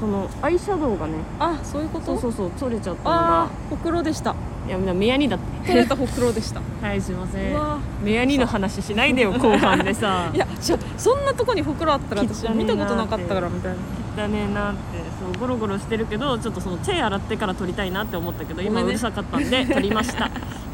[0.00, 2.06] そのアイシャドウがねあそういうこと？
[2.06, 3.42] そうそうそう取れちゃったのあが。
[3.44, 4.34] あほくろでした。
[4.66, 6.60] いやみんな目やにだって取れたほくろでした。
[6.82, 10.30] はいすいませうんわ目やにの話しないでよ後半でさ。
[10.34, 13.76] いやちょそんなとこにほくろあったら私見たことなかったからみたいな。
[14.22, 14.78] だねえなって。
[15.18, 20.28] そうゴロゴロしてるけどちょっとその手洗ってから撮りたいなって思ったけど今うるさかったんで 撮りました。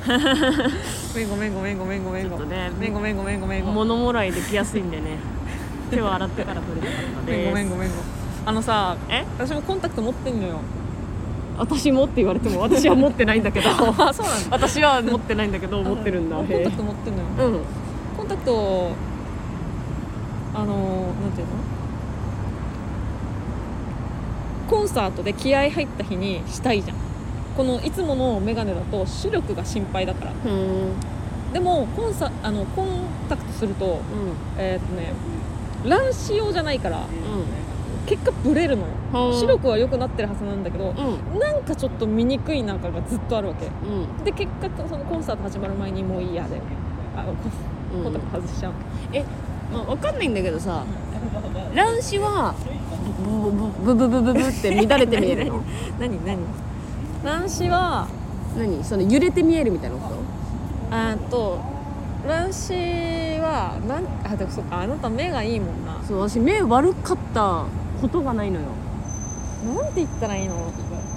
[0.04, 0.16] ご
[1.14, 5.18] めんごめんごめんごめんごめんごめんごめんごめんごめんごめん物もらいできやすいんでね
[5.90, 9.24] 手を洗ってから撮りたかったごですめんごめんごめんあのさえ？
[9.38, 10.59] 私もコンタクト持ってんのよ。
[11.59, 13.68] 私もって言われても私は持ってないんだけど。
[13.70, 14.57] あそうなんだ。
[14.57, 16.36] 私は持ってないんだけど持ってるんだ。
[16.36, 17.51] コンタクト持ってんのよ。
[17.51, 17.61] うん。
[18.16, 18.90] コンタクト
[20.55, 21.53] あのなんていうの？
[24.68, 26.97] コンサートで気合入った日にしたいじゃん。
[27.57, 30.32] このいつもの眼鏡だと視力が心配だから。
[30.32, 30.93] うん。
[31.53, 32.86] でもコンサあのコン
[33.28, 34.01] タクトするとうん。
[34.59, 35.12] えーっとね
[35.84, 36.99] 乱視用じゃないから。
[36.99, 37.01] う
[38.07, 39.28] 結果ブレるのよ。
[39.30, 39.38] ん。
[39.38, 41.38] 視力は良くなってるはずなんだけどうん。
[41.38, 43.66] なんかちょっと見にくいなんかがずっとあるわけ。
[43.66, 43.68] う
[44.20, 44.24] ん。
[44.24, 46.61] で結果そのコンサート始まる前にもういいやで。
[47.16, 47.32] あコ
[47.98, 48.72] ンコンタクト外しちゃう、
[49.70, 50.82] まあ、わかんないんだけどさ
[51.74, 52.55] 乱視は
[53.22, 55.62] ブブブブブブブって乱れて見えるの？
[56.00, 56.38] 何何？
[57.22, 58.09] 乱視は
[58.57, 58.82] 何？
[58.82, 60.96] その揺れて見えるみたいなこと？
[60.96, 61.59] あと
[62.26, 62.72] 乱視
[63.40, 66.00] はなんあでもそっかあなた目がいいもんな。
[66.09, 67.66] そう私目悪かった
[68.03, 68.66] ことがないのよ。
[69.64, 70.55] なんて言ったらいいの？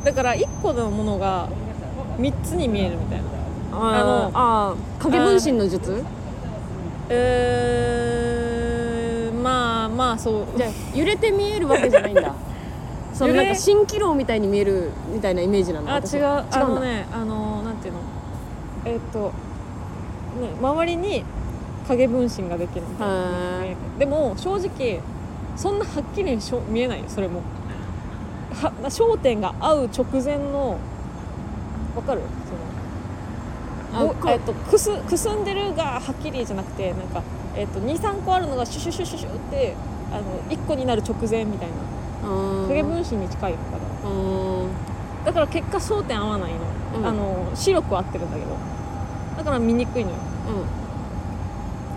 [0.03, 1.49] だから1個のものが
[2.19, 3.25] 3つに見えるみたいな。
[3.73, 6.03] あのあー影分身の術？
[7.09, 10.45] えー、まあまあそう。
[10.57, 12.33] じゃあ揺れて見えるわけじゃないんだ。
[13.13, 15.89] そのなんか蜃気楼みたいに見えるみたいなイメージなの？
[15.91, 16.01] あ違う。
[16.07, 17.99] 私はあのねあのなんていうの？
[18.85, 19.31] えーっと
[20.39, 21.23] ね周りに
[21.87, 23.13] 影分身ができるみたいな
[23.65, 24.99] へでも正直
[25.55, 27.41] そんなはっきりしょ見えないよそれも。
[28.61, 30.77] は焦点が合う直前の
[31.95, 32.21] わかる？
[33.93, 37.21] そのえっとくすくすんでるがはっきりじゃなくてなんか、
[37.55, 39.73] えっと23個あるのがシュシュシュシュシュって
[40.11, 41.69] あの1個になる直前みたい
[42.23, 43.63] なうん影分身に近いのか
[44.03, 44.13] なう
[44.65, 44.67] ん
[45.25, 46.59] だから結果焦点合わないの,、
[46.99, 48.49] うんあの視力は合ってるんだけど
[49.37, 50.17] だから見にくいのよ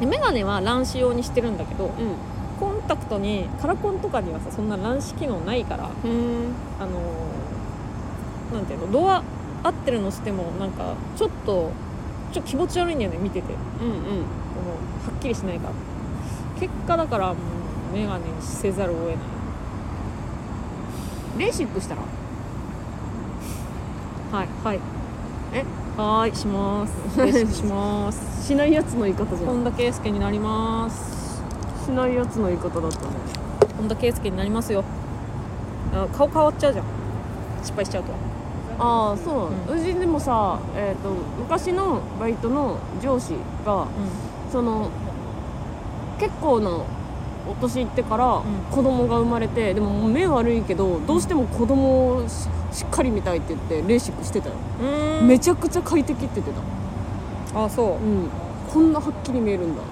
[0.01, 1.93] で眼鏡は乱視用にしてるんだけどうん
[2.89, 9.23] タクトにカラコンとかにはさそんな乱視機能ないからあのーなんていうのドア
[9.63, 11.71] 合ってるのしてもなんかちょっと
[12.33, 13.53] ちょっと気持ち悪いんだよね見てて。
[13.53, 13.97] こうんうん。
[13.97, 15.75] のはっきりしないから。
[16.61, 19.17] 結果だからもう眼鏡にせざるを得ない。
[21.39, 22.03] レーシックしたら？
[24.33, 24.81] はいはい。
[25.55, 25.65] え？
[25.97, 27.21] はーいします。
[27.21, 28.47] レシピします。
[28.47, 29.51] しないやつの言い方じゃん。
[29.51, 31.18] 本田圭佑になります
[31.89, 33.07] しないやつの言い方だったね。
[33.79, 34.85] 本田圭佑になりますよ。
[35.95, 36.85] あ顔変わっちゃうじゃん。
[37.63, 38.13] 失敗しちゃうと。
[38.79, 43.33] ああそう、うちでもさ、えー、と昔のバイトの上司
[43.65, 43.87] がう
[44.53, 44.91] その
[46.21, 48.43] 結構なお年いってからん。
[48.71, 54.55] 子供が生まれて、でももう目悪いけどどうしても子供をししっかり見たいって言ってレーシックしてたよ、
[55.23, 56.53] めちゃくちゃ快適って言って
[57.55, 57.65] た。
[57.65, 57.87] あそう。
[57.93, 58.29] うん。
[58.69, 59.83] こんなはっきり見えるんだ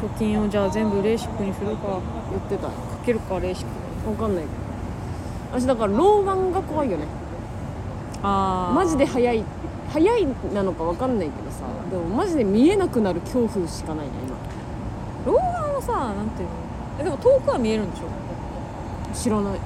[0.00, 2.68] 貯金をじゃあ全部レーシックにするかか言ってた。
[2.68, 2.72] よ
[3.04, 3.66] けるかレーシッ
[4.04, 4.10] ク。
[4.10, 4.44] わかんない。
[4.44, 7.04] けど私だから老眼が怖いよね。
[8.22, 9.44] ああマジで早い
[9.92, 11.64] 早いなのかわかんないけどさ。
[11.90, 14.12] でもマジで見えなくなる恐怖しかないね
[15.26, 16.54] 老眼はさなんていうの？
[17.00, 18.04] えでも遠くは見えるんでしょ？
[19.12, 19.60] 今知らない。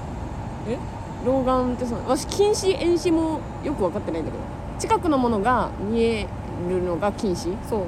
[0.69, 0.79] え？
[1.25, 4.45] 老眼ってさ私近視遠視もよく分かってないんだけど。
[4.77, 6.27] 近くのものが見え
[6.69, 7.57] るのが近視？
[7.69, 7.87] そう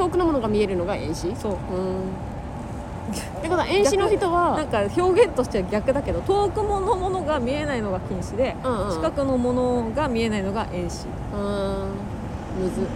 [0.00, 1.28] 遠くのものが見えるのが遠視？
[1.28, 1.36] う。
[1.36, 1.52] そう
[3.10, 8.94] ってことは遠視の人なはんか表現としては逆だけど遠くのものが見えないのが近視でうんうん。
[8.94, 11.06] 近くのものが見えないのが遠視。
[11.34, 11.88] うーん。
[12.62, 12.86] むず。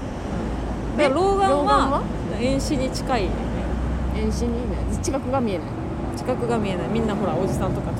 [0.96, 2.02] だから老眼はは？
[2.40, 3.34] 遠視に近いよね。
[4.22, 4.76] 遠視にね。
[5.02, 5.66] 近くが見えない。
[6.16, 6.88] 近くが見えない。
[6.88, 7.96] みんなほらおじさんとかと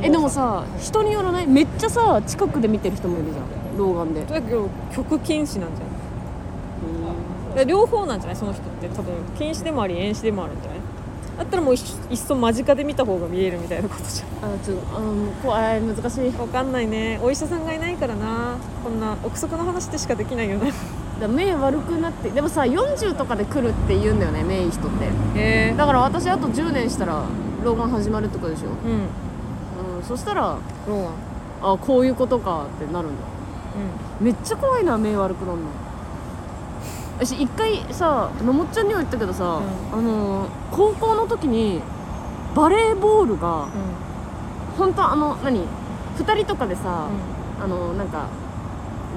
[0.00, 1.46] えでもさ人によらない？
[1.46, 3.44] めっちゃさ近くで見てる人もいるじゃん。
[3.78, 4.24] 老眼で。
[4.24, 5.87] だけど極近視なんじゃな
[7.64, 8.36] 両方なんじゃない？
[8.36, 10.80] その人って多分近視でもあり遠視でもあるんじゃない？
[11.38, 11.80] だったらもういっ
[12.16, 14.54] そ間近で見た方が見えるみたいなことじゃん。
[14.54, 16.32] あちょっとあー怖い難しい。
[16.36, 17.20] わかんないね。
[17.22, 18.56] お医者さんがいないからな。
[18.82, 20.72] こんな憶測の話でしかできないよね。
[21.20, 25.04] だ目悪くなってでもさ40とかで来るって言うんだよね目いい人って。
[25.38, 27.24] へえだから私あと10年したら
[27.64, 29.96] 老眼始まるってことでしょ、うん。
[29.98, 31.08] うん、そしたらロー
[31.60, 33.22] あこういうことかってなるんだ。
[34.20, 35.64] うめっちゃ怖いな目悪くなるの
[37.18, 39.60] 私一回さのもっちゃんには言ったけどさ、
[39.92, 41.80] あのー高校の時に
[42.54, 43.70] バレーボールがんうん。
[44.76, 45.66] 本当あの何
[46.18, 47.08] 2人とかでさ、
[47.60, 48.28] あのなんか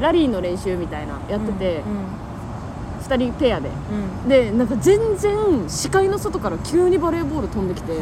[0.01, 1.83] ラリーの練習みたいなやってて、
[3.07, 3.69] 2人ペアで。
[3.69, 4.23] うん。
[4.23, 7.93] うんでなんか全然視界の外から急にバレーボール飛んできて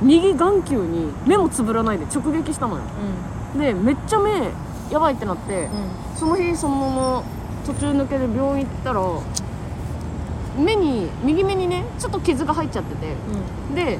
[0.00, 0.08] うん。
[0.08, 2.82] 右眼球に目もつぶらないで直撃したのよ。
[3.58, 4.30] でめっちゃ目
[4.90, 5.68] やばいってなって
[6.16, 7.22] その日そのまま
[7.64, 9.02] 途中抜けで病院行ったら
[10.58, 13.14] 目に右目にねちょっと傷が入っちゃってて。
[13.74, 13.98] で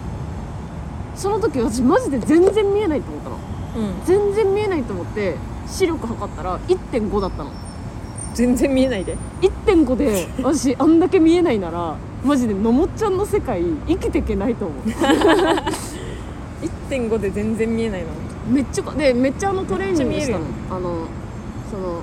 [1.14, 3.38] その時私マジで全然見えないと思ったの。
[3.76, 3.98] うん。
[3.98, 5.36] うん全然見えないと思って
[5.66, 7.50] 視力測ったら1.5だったの。
[8.34, 9.16] 全然見えないで。
[9.40, 14.82] 1.5で私あんだけ見えないならマジでのもっちゃんの世界生きていけないと思う。
[16.90, 18.08] 1.5で全然見えないの。
[18.50, 20.44] めっちゃかでめっちゃあのトレーニングしたの。
[20.70, 21.06] あの
[21.70, 22.00] その、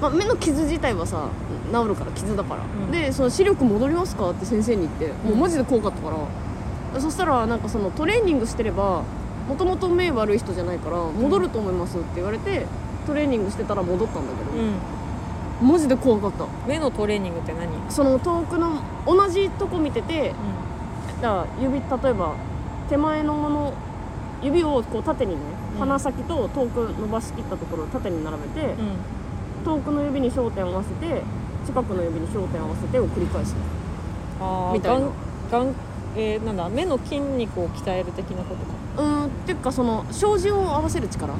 [0.00, 1.28] まあ、目の傷自体はさ
[1.72, 2.90] 治るから傷だから、うん。
[2.90, 7.00] でその視力戻りますかって先生に言って、もうマジで怖かったから。
[7.00, 9.02] そしたらなんかそのトレーニングしてれば
[9.48, 12.66] もともと目悪い人じゃないから戻ると思いますって言われて
[13.06, 14.50] トレーニングしてたら戻ったんだけど、
[15.62, 15.68] うん。
[15.68, 16.46] マジで怖かった。
[16.68, 17.68] 目のトレーニングって何？
[17.90, 20.34] その遠くの同じとこ見てて
[21.20, 22.34] だから指例えば
[22.88, 23.74] 手前のもの
[24.42, 25.40] 指をこう縦にね、
[25.74, 25.78] うん。
[25.80, 28.96] 鼻先と遠く伸ばしきったところを縦に並べて、うん
[29.64, 31.22] 遠くの指に焦点を合わせて
[31.66, 33.56] 近くの指に焦点を合わせてを繰り返す
[34.40, 35.00] あみたいな。
[35.00, 35.74] がんがん
[36.16, 38.64] えー、なんだ目の筋肉を鍛える的なこと
[39.00, 39.02] か。
[39.02, 41.36] うーんっていうかその照準を合わせる力、う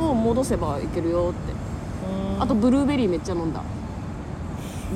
[0.00, 0.02] ん。
[0.02, 1.52] うん、を戻せばいけるよって。
[2.34, 2.42] うん。
[2.42, 3.62] あとブルーベリーめっちゃ飲んだ。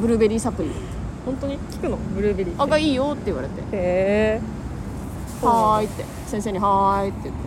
[0.01, 0.71] ブルーベリーサプリ。
[1.25, 1.59] 本当に？
[1.59, 1.97] 効くの？
[1.97, 2.61] ブルーベリー。
[2.61, 3.61] あがいいよって言われて。
[3.61, 4.41] へえ
[5.41, 6.05] はーいって。
[6.27, 7.41] 先生にはーいって言って、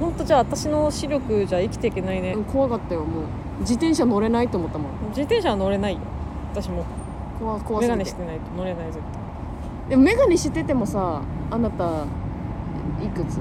[0.00, 3.24] 本当じゃあ私の視力じゃ生きていけないね、うん、怖かったよもう
[3.60, 4.92] 自転車乗れないと思ったもん。
[5.08, 6.00] 自転車は乗れないよ。
[6.52, 6.84] 私も。
[7.38, 7.98] 怖怖すぎて。
[7.98, 9.90] 眼鏡してないと乗れない絶対。
[9.90, 12.06] でも眼鏡しててもさあなた
[13.02, 13.38] いくつ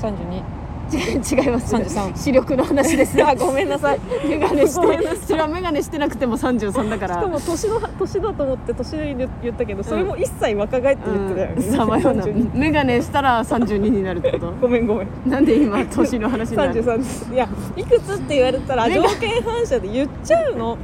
[0.00, 0.42] ？32
[0.96, 1.74] 違います。
[1.74, 3.20] 33視力の話です。
[3.24, 4.00] あごめんなさい。
[4.28, 5.16] 眼鏡して。
[5.26, 11.62] それは眼鏡してなくても33だかしからも年の年だと思って年で言ったけどそれも一切若返って言ってたよね、うん。
[11.62, 12.24] さまような。
[12.24, 14.52] 32眼鏡したら32になるってこと。
[14.60, 15.08] ごめんごめん。
[15.26, 20.78] なんで今年の話になる33ですいやいくつって言われたら条件反射で言っちゃうの。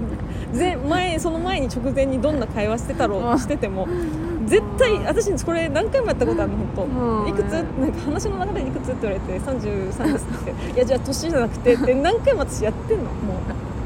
[0.52, 3.32] ぜ前その前に直前にどんな会話してたろうん。
[3.32, 3.86] うしてても
[4.52, 6.66] 絶対私これ何回もやったことあるのうん。
[6.76, 7.30] 本当。
[7.30, 7.52] いくつ？
[7.52, 10.72] なんか話の中でいくつって言われて33ですって。
[10.74, 13.04] いやじゃあ年じゃなくて って何回も私やってんの。
[13.04, 13.10] も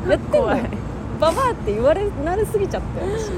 [0.07, 0.11] う。
[0.11, 0.47] やってんの。
[0.47, 0.71] 怖い。
[1.21, 3.31] ババアって言われ慣れすぎちゃって私。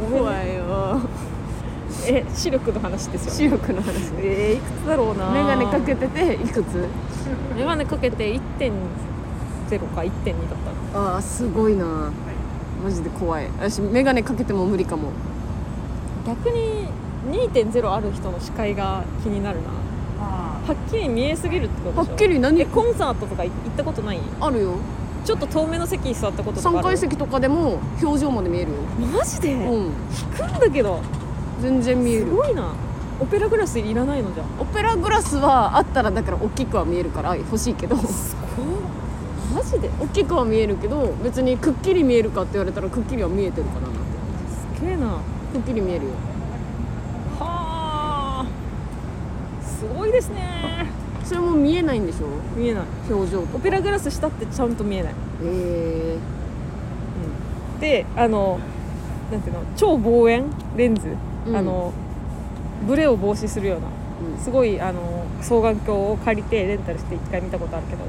[0.00, 0.18] ごめんね。
[0.20, 1.00] 怖いよ。
[2.06, 4.12] え視力の話ですよ視力の話。
[4.18, 5.30] えー、いくつだろうな。
[5.30, 6.86] 眼鏡かけてていくつ？
[7.56, 8.70] 眼鏡かけて1.0
[9.92, 12.12] か1.2だったああすごいな。
[12.84, 13.48] マジで怖い。
[13.58, 15.08] 私眼鏡かけても無理かも
[16.26, 16.88] 逆に
[17.30, 19.68] 2.0ある人の視界が気になるな。
[20.18, 22.14] はっきり見えすぎるってことはでしょ？
[22.14, 22.60] っきり何？
[22.60, 24.20] えコンサートとか行ったことない？
[24.40, 24.76] あるよ。
[25.24, 28.78] ちょっと遠めの席に座ったこととかあ3る階席とかでも表情まで見えるよ。
[29.12, 29.62] マジで、うん。
[29.62, 29.92] 引
[30.36, 31.00] くんだけど。
[31.60, 32.26] 全然見える。
[32.26, 32.72] すごいな。
[33.20, 37.96] オペラグラスいらないのじゃオペラグラスはあったらだから大きくは見えるから欲しいけど。
[37.96, 38.66] すごい
[39.54, 39.88] マジで？
[40.00, 43.98] 大きくは見えるけど別にくっきり見えるかって言われたらくっきりは見えてるかななんて。
[44.78, 45.06] すげえな。
[45.06, 45.20] は
[45.54, 46.10] くっきり見えるよ。
[47.38, 48.44] あ
[49.62, 50.90] すごいですね。
[51.22, 52.26] それも見えないんでしょ？
[52.56, 52.84] 見えない。
[53.08, 55.14] 表情とオペラグラスしたってちゃんと見えない。
[55.44, 56.18] え。
[57.80, 58.58] であの
[59.30, 59.60] なんていうの？
[59.76, 61.06] 超望遠レンズ、
[61.46, 61.56] うん。
[61.56, 61.92] あの
[62.88, 63.86] ブレを防止するような。
[63.86, 63.90] ー
[64.36, 64.42] うん。
[64.42, 68.02] すごいあの双眼鏡を借りてレンタルして一回見たことあるけど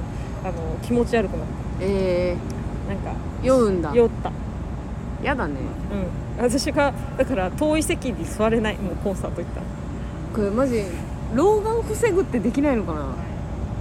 [0.43, 1.47] あの気持ち悪くなっ
[1.79, 2.35] え。
[2.87, 3.93] たなんかー、酔うんだ。
[3.93, 4.31] 酔った
[5.23, 5.53] やだね。
[6.37, 6.43] うん。
[6.43, 9.65] 私がだから遠い席に座れないもうコンサート行ったら
[10.35, 10.83] これマジ
[11.33, 13.05] 老眼防ぐってできないのかな？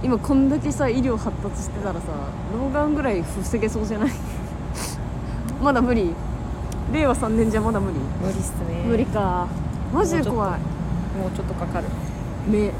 [0.03, 2.07] 今こんだけさ医療発達してたらさ
[2.53, 4.09] 老眼ぐらい防げそうじゃない？
[5.61, 6.13] まだ無理。
[6.93, 8.83] 令和3年じゃまだ無理、無理っすね。
[8.87, 9.47] 無理か。
[9.91, 10.59] マジで怖い。
[11.19, 11.85] もうちょっとかかる。
[12.47, 12.71] 目。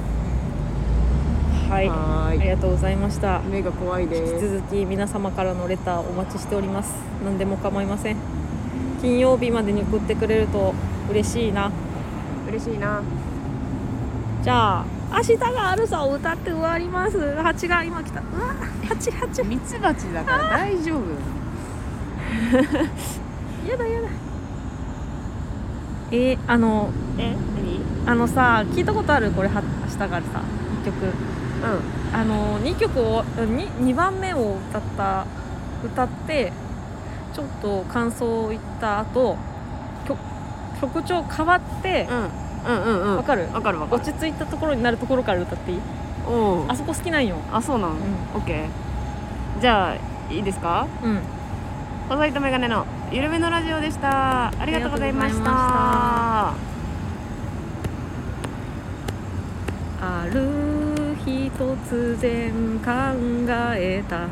[1.69, 1.89] はい。
[1.89, 3.41] ありがとうございました。
[3.49, 6.93] 目が怖いで引きす続き皆様からのレターお待ちしております。
[7.25, 8.17] 何でも構いません
[9.05, 10.73] 金曜日までに送ってくれると
[11.11, 11.71] 嬉しいな。
[12.49, 13.03] 嬉しいな。
[14.41, 17.35] じゃあ「明日があるさ」を歌って終わります。
[17.35, 18.21] 蜂が今来た。
[18.21, 18.29] うわ
[18.89, 21.01] 蜂蜂ミツバチだから大丈夫。
[23.69, 24.07] やだやだ。
[26.09, 26.89] えー、あの
[27.19, 27.81] え何？
[28.11, 29.29] あのさ聞いたことある？
[29.29, 30.41] これは明日があるさ
[30.81, 31.05] 1曲。
[31.05, 31.09] う
[32.11, 35.27] あの2曲を 2, 2番目を歌った
[35.83, 36.51] 歌って
[37.35, 39.37] ちょっと感想を言った後
[40.07, 40.17] 曲
[40.79, 42.29] 曲調変わってん、うん。
[42.65, 43.17] うんうんうん。
[43.17, 43.47] わかる？
[43.53, 44.01] わかるわかる。
[44.01, 45.79] 落ち着いたところになるところから歌っていい？
[46.27, 47.35] おうあそこ好きなんよ。
[47.51, 47.97] あそうなの、ん。
[48.35, 49.61] オッケー。
[49.61, 49.95] じゃあ
[50.33, 50.87] いいですか？
[51.03, 51.19] うん。
[52.07, 54.47] 細いとメガネのゆるめのラジオでした。
[54.47, 56.53] ありがとうございました。
[60.01, 62.91] ある日突然考
[63.75, 64.27] えた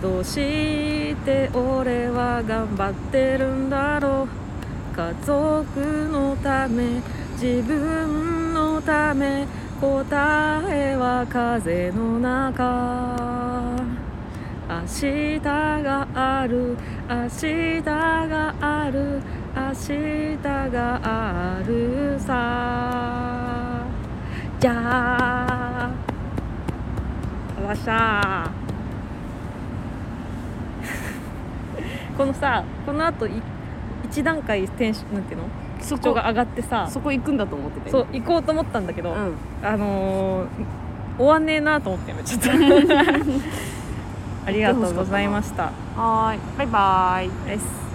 [0.00, 4.96] どうして俺は頑張ってるんだろう。
[4.96, 7.00] 家族のため
[7.40, 9.46] 自分のため
[9.80, 13.76] 答えは風の中。
[14.68, 16.76] 明日がある
[17.08, 19.20] 明日がある
[19.54, 23.84] 明日があるさ。
[24.60, 25.90] じゃあ
[27.58, 28.59] あらしゃ
[32.20, 33.26] このさこのあと
[34.04, 35.44] 一段階テンションなんていうの？
[35.80, 39.34] そ口調が上がってさそこ行くんだと思っててそう行こうと思ったんだけど、うん。
[39.62, 40.48] あのー、
[41.16, 42.50] 終わんねえなと思ってちゃった
[44.46, 45.72] ありがとうございました。
[45.96, 46.38] はーい。
[46.58, 47.48] バイバイ。
[47.48, 47.89] です